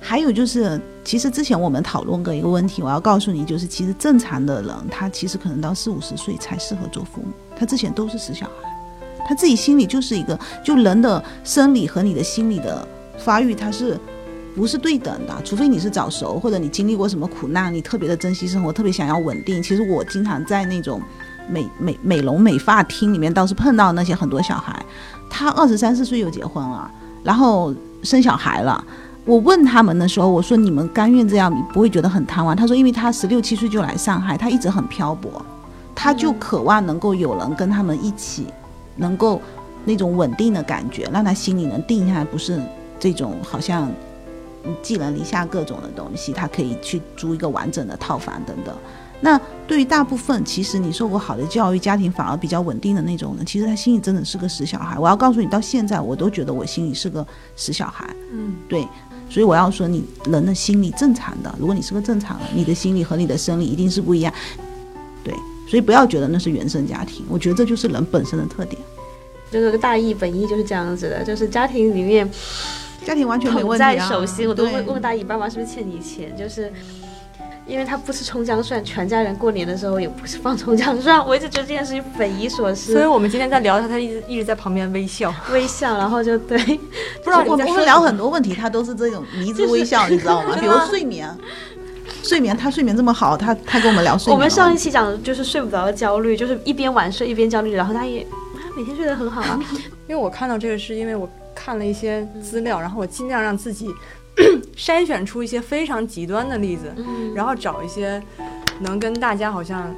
[0.06, 8.68] 还有就是，其实之前我们讨论过一个问题，我要告诉你，就是其实正常的人，他其实可能到四五十岁才适合做父母，他之前都是死小孩，
[9.26, 12.86] 他自己心里就是一个，就人的生理和你的心理的
[13.16, 13.98] 发育，它是
[14.54, 15.34] 不是对等的？
[15.42, 19.62] 除非你是早熟，或者你经历过什么苦难，你特别的珍惜生活，特别想要稳定。
[19.62, 21.00] 其实我经常在那种
[21.48, 24.84] 美美美容美发厅里面，倒是碰到那些很多小孩，
[25.30, 26.90] 他二十三四岁就结婚了，
[27.22, 28.84] 然后生小孩了。
[29.24, 32.54] 我问他们的时候，我说你们甘愿这样，你不会觉得很贪玩？
[32.54, 35.44] 他说，因为他十六七岁就来上海，他一直很漂泊，
[35.94, 38.46] 他就渴望能够有人跟他们一起，
[38.96, 39.40] 能够
[39.86, 42.60] 那种稳定的感觉，让他心里能定下来，不是
[43.00, 43.90] 这种好像
[44.64, 48.74] 嗯寄人篱下各种的东西，他可以去租一个完整的套房等等。
[49.20, 54.98] 那对于大部分其实你受过好的教育、家庭反而比较稳定的那种人，其实他心里真的是个死小孩。
[54.98, 58.04] 我要告诉你，到现在我都觉得我心里是个死小孩。
[58.30, 58.86] 嗯，对，
[59.34, 64.32] 所以我要说，你人的心理正常的，如果你是个正常人，你的心理和你的生理一定是不一样。
[65.24, 65.34] 对，
[65.68, 68.80] 所以不要觉得那是原生家庭，我觉得这就是人本身的特点。
[69.50, 72.30] 就是个大意本意就是这样子的，就是家庭里面
[73.04, 76.72] 家庭完全没问题、啊、在手心，我都会问问大姨爸爸是不是欠你钱，就是。
[77.66, 82.92] 因为他不吃葱姜蒜，全家人过年的时候也不是放葱姜蒜，我一直觉得这件事情匪夷所思。
[82.92, 85.34] 所以我们今天在聊他，他一直一直在旁边微笑。
[85.50, 90.56] 微笑，然后就对，不知道我你在说聊很多问题，他都是这种迷之微笑，你知道吗？
[90.60, 91.28] 比如睡眠，
[92.22, 94.36] 睡眠，他睡眠这么好，他他跟我们聊睡眠。
[94.36, 99.58] 我们上一期讲的就是睡不着的焦虑，就是一边晚睡一边焦虑，然后他也他每天睡得很好啊。
[100.06, 103.88] 因为我看到这个是因为我看了一些资料，然后我尽量让自己
[104.76, 108.22] 筛选出一些非常极端的例子，嗯，然后找一些
[108.80, 109.94] 能跟大家好像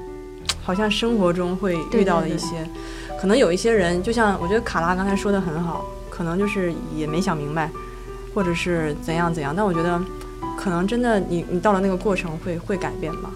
[0.63, 2.69] 好像生活中会遇到的一些，
[3.21, 7.71] 可能有一些人，就像我觉得卡拉刚才说的很好，可能就是也没想明白，
[8.35, 10.01] 或者是怎样怎样，但我觉得
[10.57, 13.31] 可能真的你你到了那个过程会会改变吧。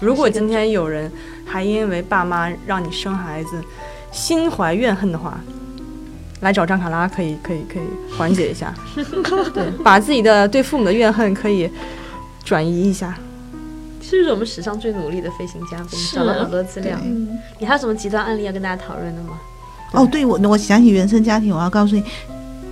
[0.00, 1.10] 如果今天有人
[1.46, 3.62] 还因为爸妈让你生孩子
[4.12, 5.40] 心怀怨恨的话，
[6.46, 7.82] 来找张卡拉可以可以可以
[8.16, 8.72] 缓解一下，
[9.52, 11.68] 对，把自己的对父母的怨恨可以
[12.44, 13.18] 转移一下。
[14.00, 15.98] 是不是我们史上最努力的飞行嘉宾？
[16.12, 16.96] 找了很多资料。
[17.02, 19.40] 嗯你还有什么极端案例要跟大家讨论的吗？
[19.92, 22.04] 哦，对我我想起原生家庭，我要告诉你，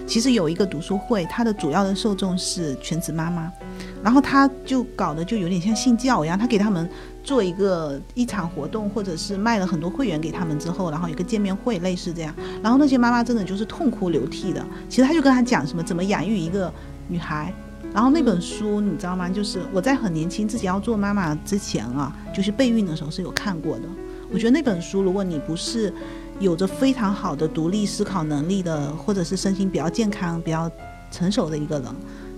[0.07, 3.51] 其实有一个读书会，它的主要的受众是全职妈妈，
[4.03, 6.89] 然后他就搞得就有点像信教一样，他给他们
[7.25, 14.64] 做一个一场活动，或者是卖了很多会员给他们之后，然后有个见面会，类似这样，然后那些妈妈真的就是痛哭流涕的。
[14.89, 16.72] 其实他就跟他讲什么怎么养育一个
[17.09, 17.53] 女孩。
[17.93, 19.29] 然后那本书你知道吗？
[19.29, 23.85] 就是我在很年轻自己要做妈妈之前啊，就是备孕的时候是有看过的。
[24.33, 25.93] 我觉得那本书，如果你不是
[26.41, 30.68] 有着非常好的独立思考能力的，或者是身心比较健康、比较
[31.11, 31.89] 成熟的一个人，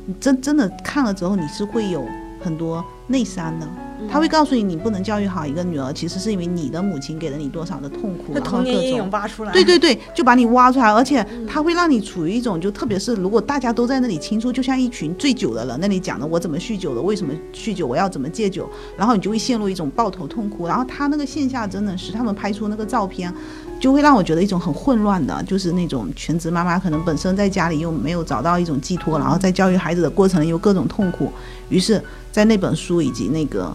[0.04, 2.04] 你真真的看了之后，你是会有
[2.42, 3.66] 很多内伤的。
[4.10, 9.10] 他会告诉你，你不能教育好一个女儿，其实是因为你的母亲给了你多少的痛苦，那然后各童年阴影种。
[9.10, 9.52] 挖出来。
[9.52, 20.66] 对对对，就把你挖出来，而且他会让你处于一种，就特别是如果大家都在那里倾诉，就像一群醉酒的人那里讲的我怎么酗酒的，为什么酗酒，我要怎么戒酒，然后你就会陷入一种抱头痛哭。
[20.66, 23.32] 然后他那个线下真的是他们拍出那个照片，
[23.80, 31.30] 就会让我觉得一种很混乱的，就是那种全职妈妈可能本身在家里又没有找到一种寄托，然后在教育孩子的过程又各种痛苦，
[31.68, 33.74] 于是，在那本书以及那个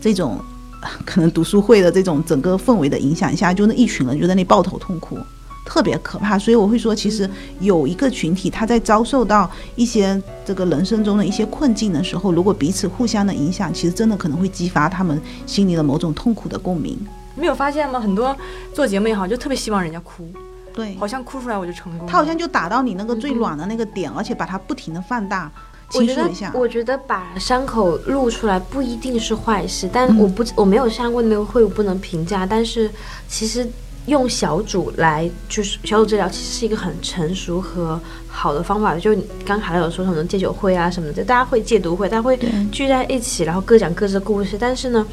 [0.00, 0.38] 这种
[1.04, 5.18] 可能读书会的这种整个氛围的影响下，就那一群人就在那抱头痛哭。
[5.66, 7.28] 特别可怕，所以我会说，其实
[7.60, 16.98] 有一个群体，他在遭受到一些这个人生中的一些困境的时候，如果彼此互相的影响，其实真的可能会激发他们心里的某种痛苦的共鸣。
[17.36, 18.00] 没有发现吗？
[18.00, 18.36] 很多
[18.74, 20.28] 做节目也好，就特别希望人家哭，
[20.74, 22.10] 对，好像哭出来我就成功了。
[22.10, 25.52] 他好像就打到你那个最软的那个点，而且把它不停的放大，倾
[25.94, 26.30] 我觉得。
[26.54, 32.46] 我觉得把伤口露出来不一定是坏事，但嗯我不我没有上过那个会，我不能评价。
[32.46, 32.90] 但是
[33.28, 33.66] 其实
[34.06, 38.96] 用小组来就是小组治疗，其实是一个很成熟和好的方法。
[38.96, 42.38] 就你刚才有说什么戒酒会啊什么的，大家会戒毒会，大家会
[42.72, 44.56] 聚在一起，然后各讲各自的故事。
[44.58, 45.06] 但是呢，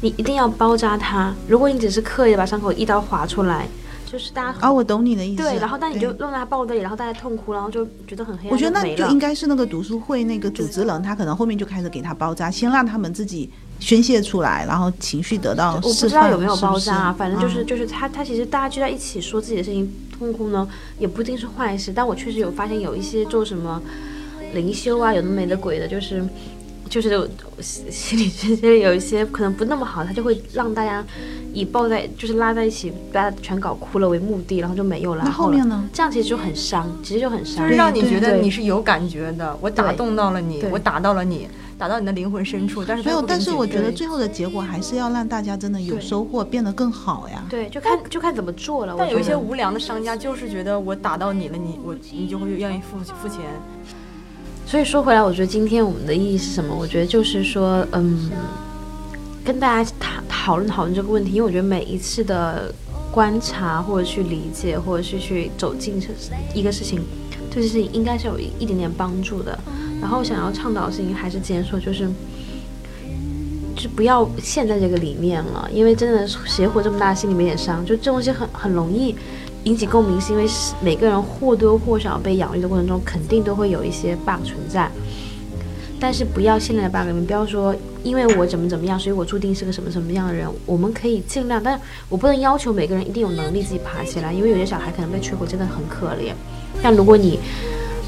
[0.00, 1.34] 你一定要包扎它。
[1.48, 3.66] 如果你只是刻意地把伤口一刀划出来，
[4.10, 5.42] 就是大家啊，我懂你的意思。
[5.42, 15.92] 对，然后但你就对让大家爆泪，然后大家痛哭，然后就觉得很黑暗，我觉得那就应该是那个读书会那个组织人，他可能后面就开始给他包扎，先让他们自己宣泄出来，然后情绪得到我不。
[15.92, 20.66] 知道有没有包扎啊，是反正就是嗯就是他他其实大家聚在一起说自己的事情痛哭呢，
[20.98, 21.92] 也不一定是坏事。
[21.94, 23.80] 但我确实有发现有一些做什么
[24.54, 26.24] 灵修啊，有的没的鬼的，就是
[26.88, 27.28] 就是有
[27.60, 31.04] 心 心理这些有一些可能不那么好，他就会让大家
[31.52, 35.88] 以抱在就是拉在一起，把它全搞哭了为目的，然后就没有然那后了后面呢？
[35.92, 37.76] 这样其实就很伤，其实就很伤就是。
[37.76, 42.84] 让你觉得你是有感觉的，我打动到了你，我打到了你，打到你的灵魂深处。
[42.84, 47.44] 但是没有，但是我觉得最后的结果还是要让大家真的有收获，变得更好呀。
[47.50, 48.94] 对，就看就看怎么做了。
[48.96, 53.40] 但有一些无良的商家就是觉得我打到你了，你我你就会愿意付付钱。
[54.68, 56.76] 所以说回来，我觉得今天我们的意义是什么？
[56.78, 58.30] 我觉得就是说，嗯，
[59.42, 62.70] 跟大家讨讨论讨论这个问题，因为我觉得每一次的
[63.10, 66.08] 观察或者去理解，或者是去走进这
[66.52, 67.00] 一个事情，
[67.50, 69.58] 对这事情应该是有一一点点帮助的。
[70.02, 72.06] 然后想要倡导的事情还是今天说，就是。
[73.74, 79.14] 就不要陷在这个里面了，因为真的谁活这么大，心里面点伤，就这东西很很容易
[79.64, 80.46] 引起共鸣，是因为
[80.80, 84.90] 每个人或多或少被养育的过程中，肯定都会有一些 bug 存在。
[86.00, 90.48] 但是不要现在的 bug 你们，不要说因为我怎么怎么样，所以我注定是个什么什么样的人。
[90.64, 91.78] 我们可以尽量，但
[92.08, 96.32] 我不能要求每个人一定有能力自己爬起来，因为有些小孩可能被摧毁，真的很可怜。
[96.80, 97.40] 但如果你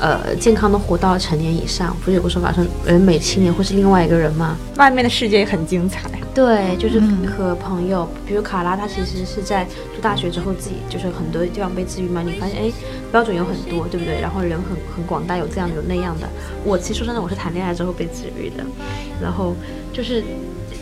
[0.01, 4.57] 呃健康的活到成年以上，不是有个说法说人美青年会是另外一个人吗？
[4.77, 6.11] 外面的世界也很精彩。
[6.35, 12.73] 对，就是嗯和朋友，比如卡拉，她其实是在读大学之后自己就是很多地方被治愈嘛，你发现哎，
[13.13, 14.21] 标准有很多，对不对？
[14.21, 16.29] 然后人很很广大，有这样有那样的。
[16.65, 18.65] 我其实说真的，我是谈恋爱之后被治愈的，
[19.21, 19.55] 然后
[19.93, 20.25] 就是。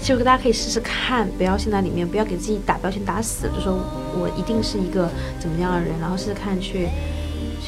[0.01, 3.73] 就大家可以试试看，不要陷在里面，不要给自己打标签打死，就说
[4.15, 5.11] 我一定是一个
[5.41, 6.89] 怎么样的人，然后试试看去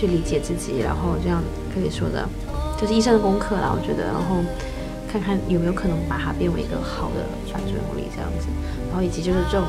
[0.01, 1.43] 去理解自己，然后这样
[1.75, 2.27] 可以说的，
[2.81, 4.43] 就是医生的功课啦，我觉得，然后
[5.13, 7.21] 看看有没有可能把它变为一个好的
[7.53, 8.47] 反作用力这样子，
[8.89, 9.67] 然后以及就是这种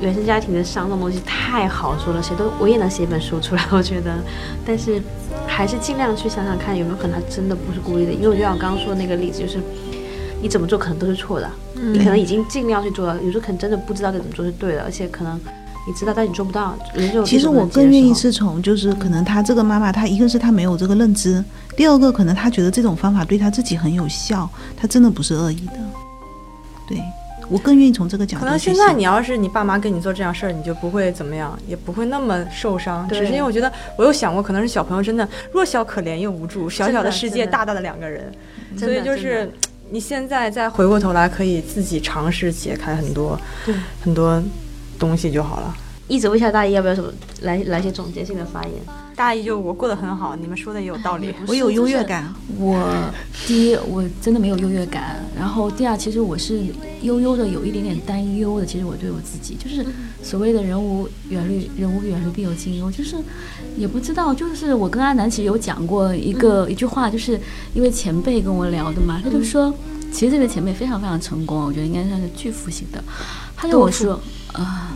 [0.00, 4.18] 原生家庭的伤这种东西太好说了，谁都我也能写一本书出来，我觉得，
[4.66, 5.00] 但是
[5.46, 9.60] 还是尽量去想想看有没有可能他真的不是故意的，因为我就像我刚刚说的那个例子，就是
[10.40, 15.38] 你怎么做可能都是错的，你可能已经尽量去做了，有时候可能真的不知道该怎么做是对的，而且可能
[15.86, 16.76] 你知道但你做不到，
[17.26, 21.44] 其实我更愿意是从，就是可能他这个妈妈，她一个是她没有这个认知，
[21.76, 25.72] 第二个可能她觉得这种方法对她自己很有效，她真的不是恶意的。
[26.86, 27.02] 对
[27.50, 33.06] 我更愿意从这个角度可能现在你要是你爸妈跟你做这样事儿，你就不会怎么样，也不会那么受伤。
[33.08, 38.32] 只是因为我觉得我有想过，可能是小朋友真的弱小可怜又无助，小小的世界，大大的两个人，
[38.78, 39.50] 所以就是
[39.90, 43.74] 你现在再回过头来，可以自己尝试解开很多对。
[44.00, 44.42] 很多
[45.02, 45.74] 东西就好了。
[46.08, 47.10] 一直问一下大一要不要什么
[47.42, 48.72] 来来些总结性的发言。
[49.16, 51.34] 大一就我过得很好，你们说的也有道理。
[51.48, 52.76] 我有优越感，我
[53.46, 56.60] 第一，我真的没有优越感，然后第二，其实我是
[57.02, 58.66] 悠悠的，有一点点担忧的。
[58.66, 59.84] 其实我对我自己，就是
[60.22, 63.16] 所谓的人无远虑，人无远虑必有近忧，就是
[63.76, 67.40] 也不知道，就是我跟阿南其实有讲过一个、一句话，就是
[67.74, 69.72] 因为前辈跟我聊的嘛，他就说，
[70.12, 73.02] 其实这位前辈非常非常成功，我觉得应该算是巨富型的。
[73.56, 74.20] 他跟我说，
[74.52, 74.91] 啊、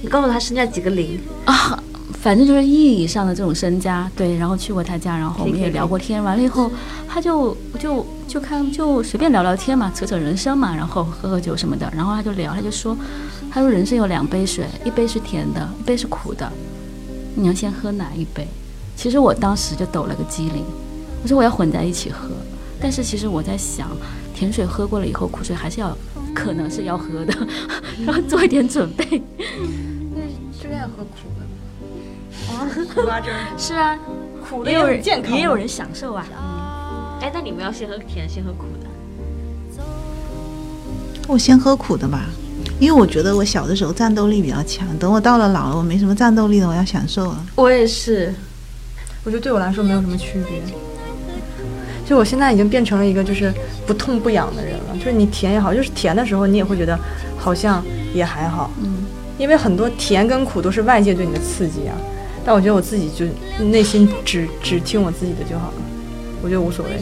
[0.00, 1.82] 你告诉他身价几个零啊，
[2.20, 6.70] 反正就是意义上的这种身家，对，然后去过他家，然后我们也聊过天，完了以后，
[7.08, 12.96] 他就就就看就随便聊聊天嘛，扯扯人生嘛，然后喝喝酒什么的，然后他就聊，他就说，
[13.50, 16.50] 他说人生有两杯水，一杯是甜的，一杯是苦的，
[17.34, 18.46] 你要先喝哪一杯？
[18.96, 20.64] 其实我当时就抖了个机灵，
[21.22, 22.28] 我说我要混在一起喝，
[22.80, 23.88] 但是其实我在想，
[24.34, 25.96] 甜水喝过了以后，苦水还是要
[26.34, 27.34] 可能是要喝的，
[28.04, 29.04] 然后做一点准备。
[30.60, 32.94] 就愿意喝苦的。
[32.94, 33.98] 苦瓜汁儿是啊，
[34.48, 36.26] 苦也有人健康，也有人享受啊。
[37.20, 39.82] 哎，那你们要先喝甜，先喝苦的。
[41.28, 42.24] 我先喝苦的吧，
[42.80, 47.46] 因为我觉得我小的时候战斗力比较强，等我到了老了，我没什么战斗力了，我要享受了。
[47.54, 48.34] 我也是，
[49.24, 50.62] 我觉得对我来说没有什么区别。
[52.08, 53.52] 就我现在已经变成了一个就是
[53.86, 56.98] 不痛不痒的人了，就是你甜也好，就是甜的时候你也会觉得
[57.36, 57.84] 好像
[58.14, 59.04] 也还好，嗯，
[59.36, 61.94] 因为很多甜跟苦都是外界对你的刺激啊。
[62.46, 63.26] 但我觉得我自己就
[63.66, 65.74] 内心只只听我自己的就好了，
[66.42, 66.92] 我觉得无所谓。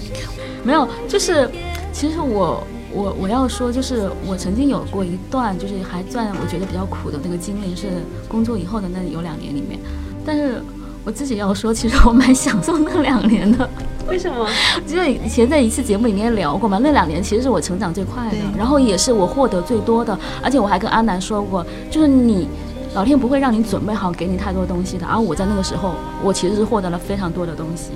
[0.65, 1.49] 没有，就是
[1.93, 7.87] 其实我我我要说，就是我曾经有过一段就是还算我觉得比较苦的那个经历，是
[8.27, 9.79] 工作以后的那有两年里面，
[10.25, 10.61] 但是
[11.05, 13.71] 我自己要说，其实我蛮享受那两年的。
[14.09, 14.49] 为什么？
[14.87, 22.49] 记得以前在一次节目里面聊过嘛，那两年其实是我成长最快的，然后也是我获得最多的，而且我还跟阿南说过，就是你。
[22.95, 27.91] 老天不会让你准备好给你太多东西的，而我在那个时候，我其实是获得了非常多的东西。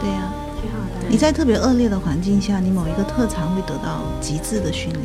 [0.00, 1.06] 对呀、挺好的。
[1.06, 5.04] 你在特别恶劣的环境下，你某一个特长会得到极致的训练。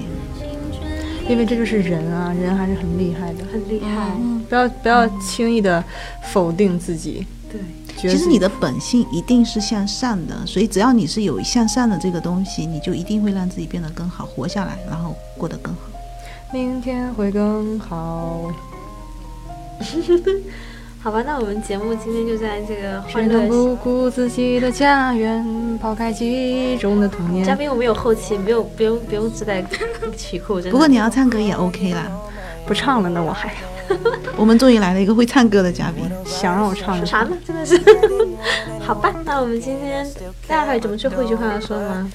[1.28, 4.12] 因为这就是人啊，人还是很厉害的，很厉害。
[4.48, 5.84] 不要不要轻易的
[6.32, 7.28] 否定自己。
[7.52, 7.60] 对，
[7.98, 15.82] 其实你的本性一定是向善的，所以只要你是有向善的这个东西，你就一定会让自己变得更好，活下来，然后过得更好。
[16.52, 18.52] 明天会更好。
[21.02, 27.46] 好吧，那我们节目今天就在这个欢乐能不顾自己的家园，抛开记忆中的童年？
[27.46, 29.62] 嘉宾，我们有后期，没有不用不用自带
[30.16, 30.72] 曲库，真的。
[30.72, 32.10] 不过你要唱歌也 OK 啦。
[32.66, 33.54] 不唱了那，我还
[34.38, 36.10] 我们终于来了一个会唱歌的嘉宾。
[36.26, 37.06] 想让我唱。
[37.06, 37.38] 啥呢？
[37.46, 37.80] 真的是。
[38.86, 40.06] 好吧，那我们今天
[40.48, 42.10] 大家还有什么最后一句话要说吗？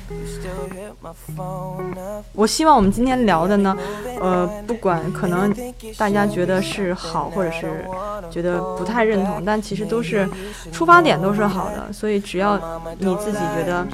[2.32, 3.76] 我希望我们今天聊的呢，
[4.20, 5.54] 呃，不管可能
[5.96, 7.86] 大家觉得是好，或者是
[8.30, 10.28] 觉得不太认同，但其实都是
[10.70, 12.60] 出发点都是好的，所以只要
[12.98, 13.86] 你自己觉得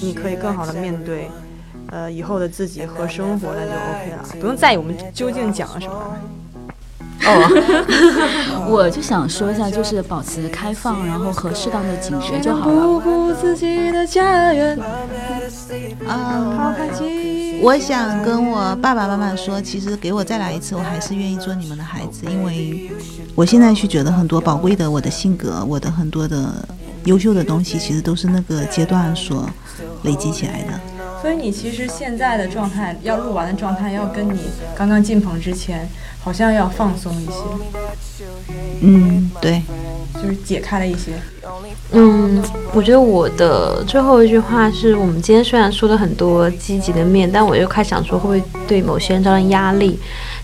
[0.00, 1.30] 你可以更好的面对，
[1.90, 6.16] 呃，以后的自己和生活，那就 OK 了，不用在意我们究竟讲了什么。
[8.68, 12.80] 我就想说一下，就是保持开放，然后和适当的警觉就好了。
[12.80, 14.78] 不顾自己的家园，
[16.06, 16.56] 嗯。
[17.62, 22.90] 我想跟我爸爸妈妈说，其实给我再来一次，我还是愿意做你们的孩子，因为
[23.34, 26.68] 我现在去觉得很多宝贵的我的性格，我的很多的
[27.04, 29.48] 优秀的东西，其实都是那个阶段所
[30.02, 30.78] 累积起来的。
[31.26, 34.38] 所以你其实现在的状态，要录完的状态，要跟你
[34.76, 35.88] 刚刚进棚之前，
[36.20, 37.32] 好像要放松一些，
[38.80, 39.60] 嗯，对，
[40.14, 41.14] 就是解开了一些。
[41.90, 42.40] 嗯，
[42.72, 49.98] 我觉得我的最后一句话是我们今天虽然说了很多积极的面，但我又开始想说会不会对某些人造成压力。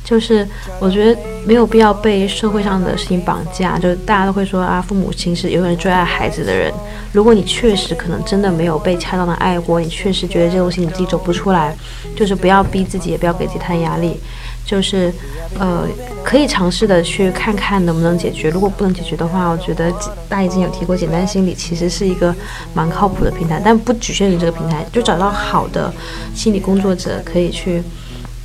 [0.05, 0.47] 就是
[0.81, 6.73] 我觉得没有必要被社会上的事情绑架，就大家都会说啊，父母亲是永远最爱孩子的人。
[7.13, 11.75] 如果你确实可能真的没有被恰当的爱过，你确实觉得这东西你自己走不出来，
[12.17, 14.19] 就是不要逼自己，也不要给自己太压力。
[14.65, 15.13] 就是，
[15.59, 15.87] 呃，
[16.23, 18.49] 可以尝试的去看看能不能解决。
[18.49, 19.91] 如果不能解决的话，我觉得
[20.29, 22.35] 大家已经有提过，简单心理其实是一个
[22.73, 25.93] 蛮靠谱的平台，但不局限于这个平台，就找到好的
[26.33, 27.83] 心理工作者可以去，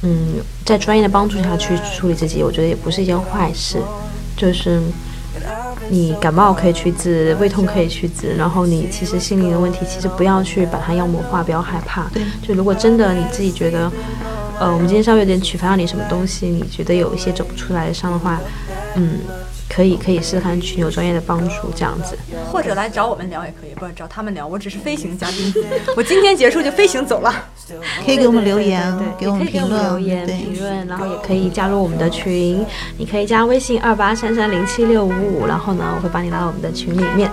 [0.04, 0.36] 嗯，
[0.66, 3.82] 在专业的帮助下去处理自己，我觉得也不是一件坏事。
[4.36, 4.80] 就是
[5.90, 12.04] 你感冒可以去治，胃痛可以去治，然后你其实心灵的问题，其实不要去把它妖魔化，不要害怕。
[12.14, 13.92] 对，就如果真的你自己觉得，
[14.60, 18.40] 呃，我们今天稍微有点启发到你什么东西，你觉得有一些走不出来的伤的话，
[18.96, 19.20] 嗯，
[19.78, 22.18] 可以可以试试看寻求专业的帮助，这样子。
[22.52, 24.48] 或者来找我们聊也可以，不是找他们聊。
[24.48, 25.54] 我只是飞行嘉宾，
[25.96, 27.32] 我今天结束就飞行走了。
[28.04, 32.66] 可以给我们留言对，给我们评论，留言，评论，然后也可以加入我们的群，
[32.98, 37.30] 你可以加微信二八三三零七六五五，然后呢，我会把你拉到我们的群里面。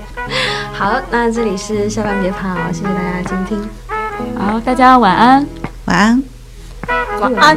[0.75, 3.67] 好，那这里是下班别跑，谢谢大家倾听，
[4.37, 5.47] 好，大家晚安。
[5.87, 6.23] 晚安。
[7.23, 7.57] 晚安。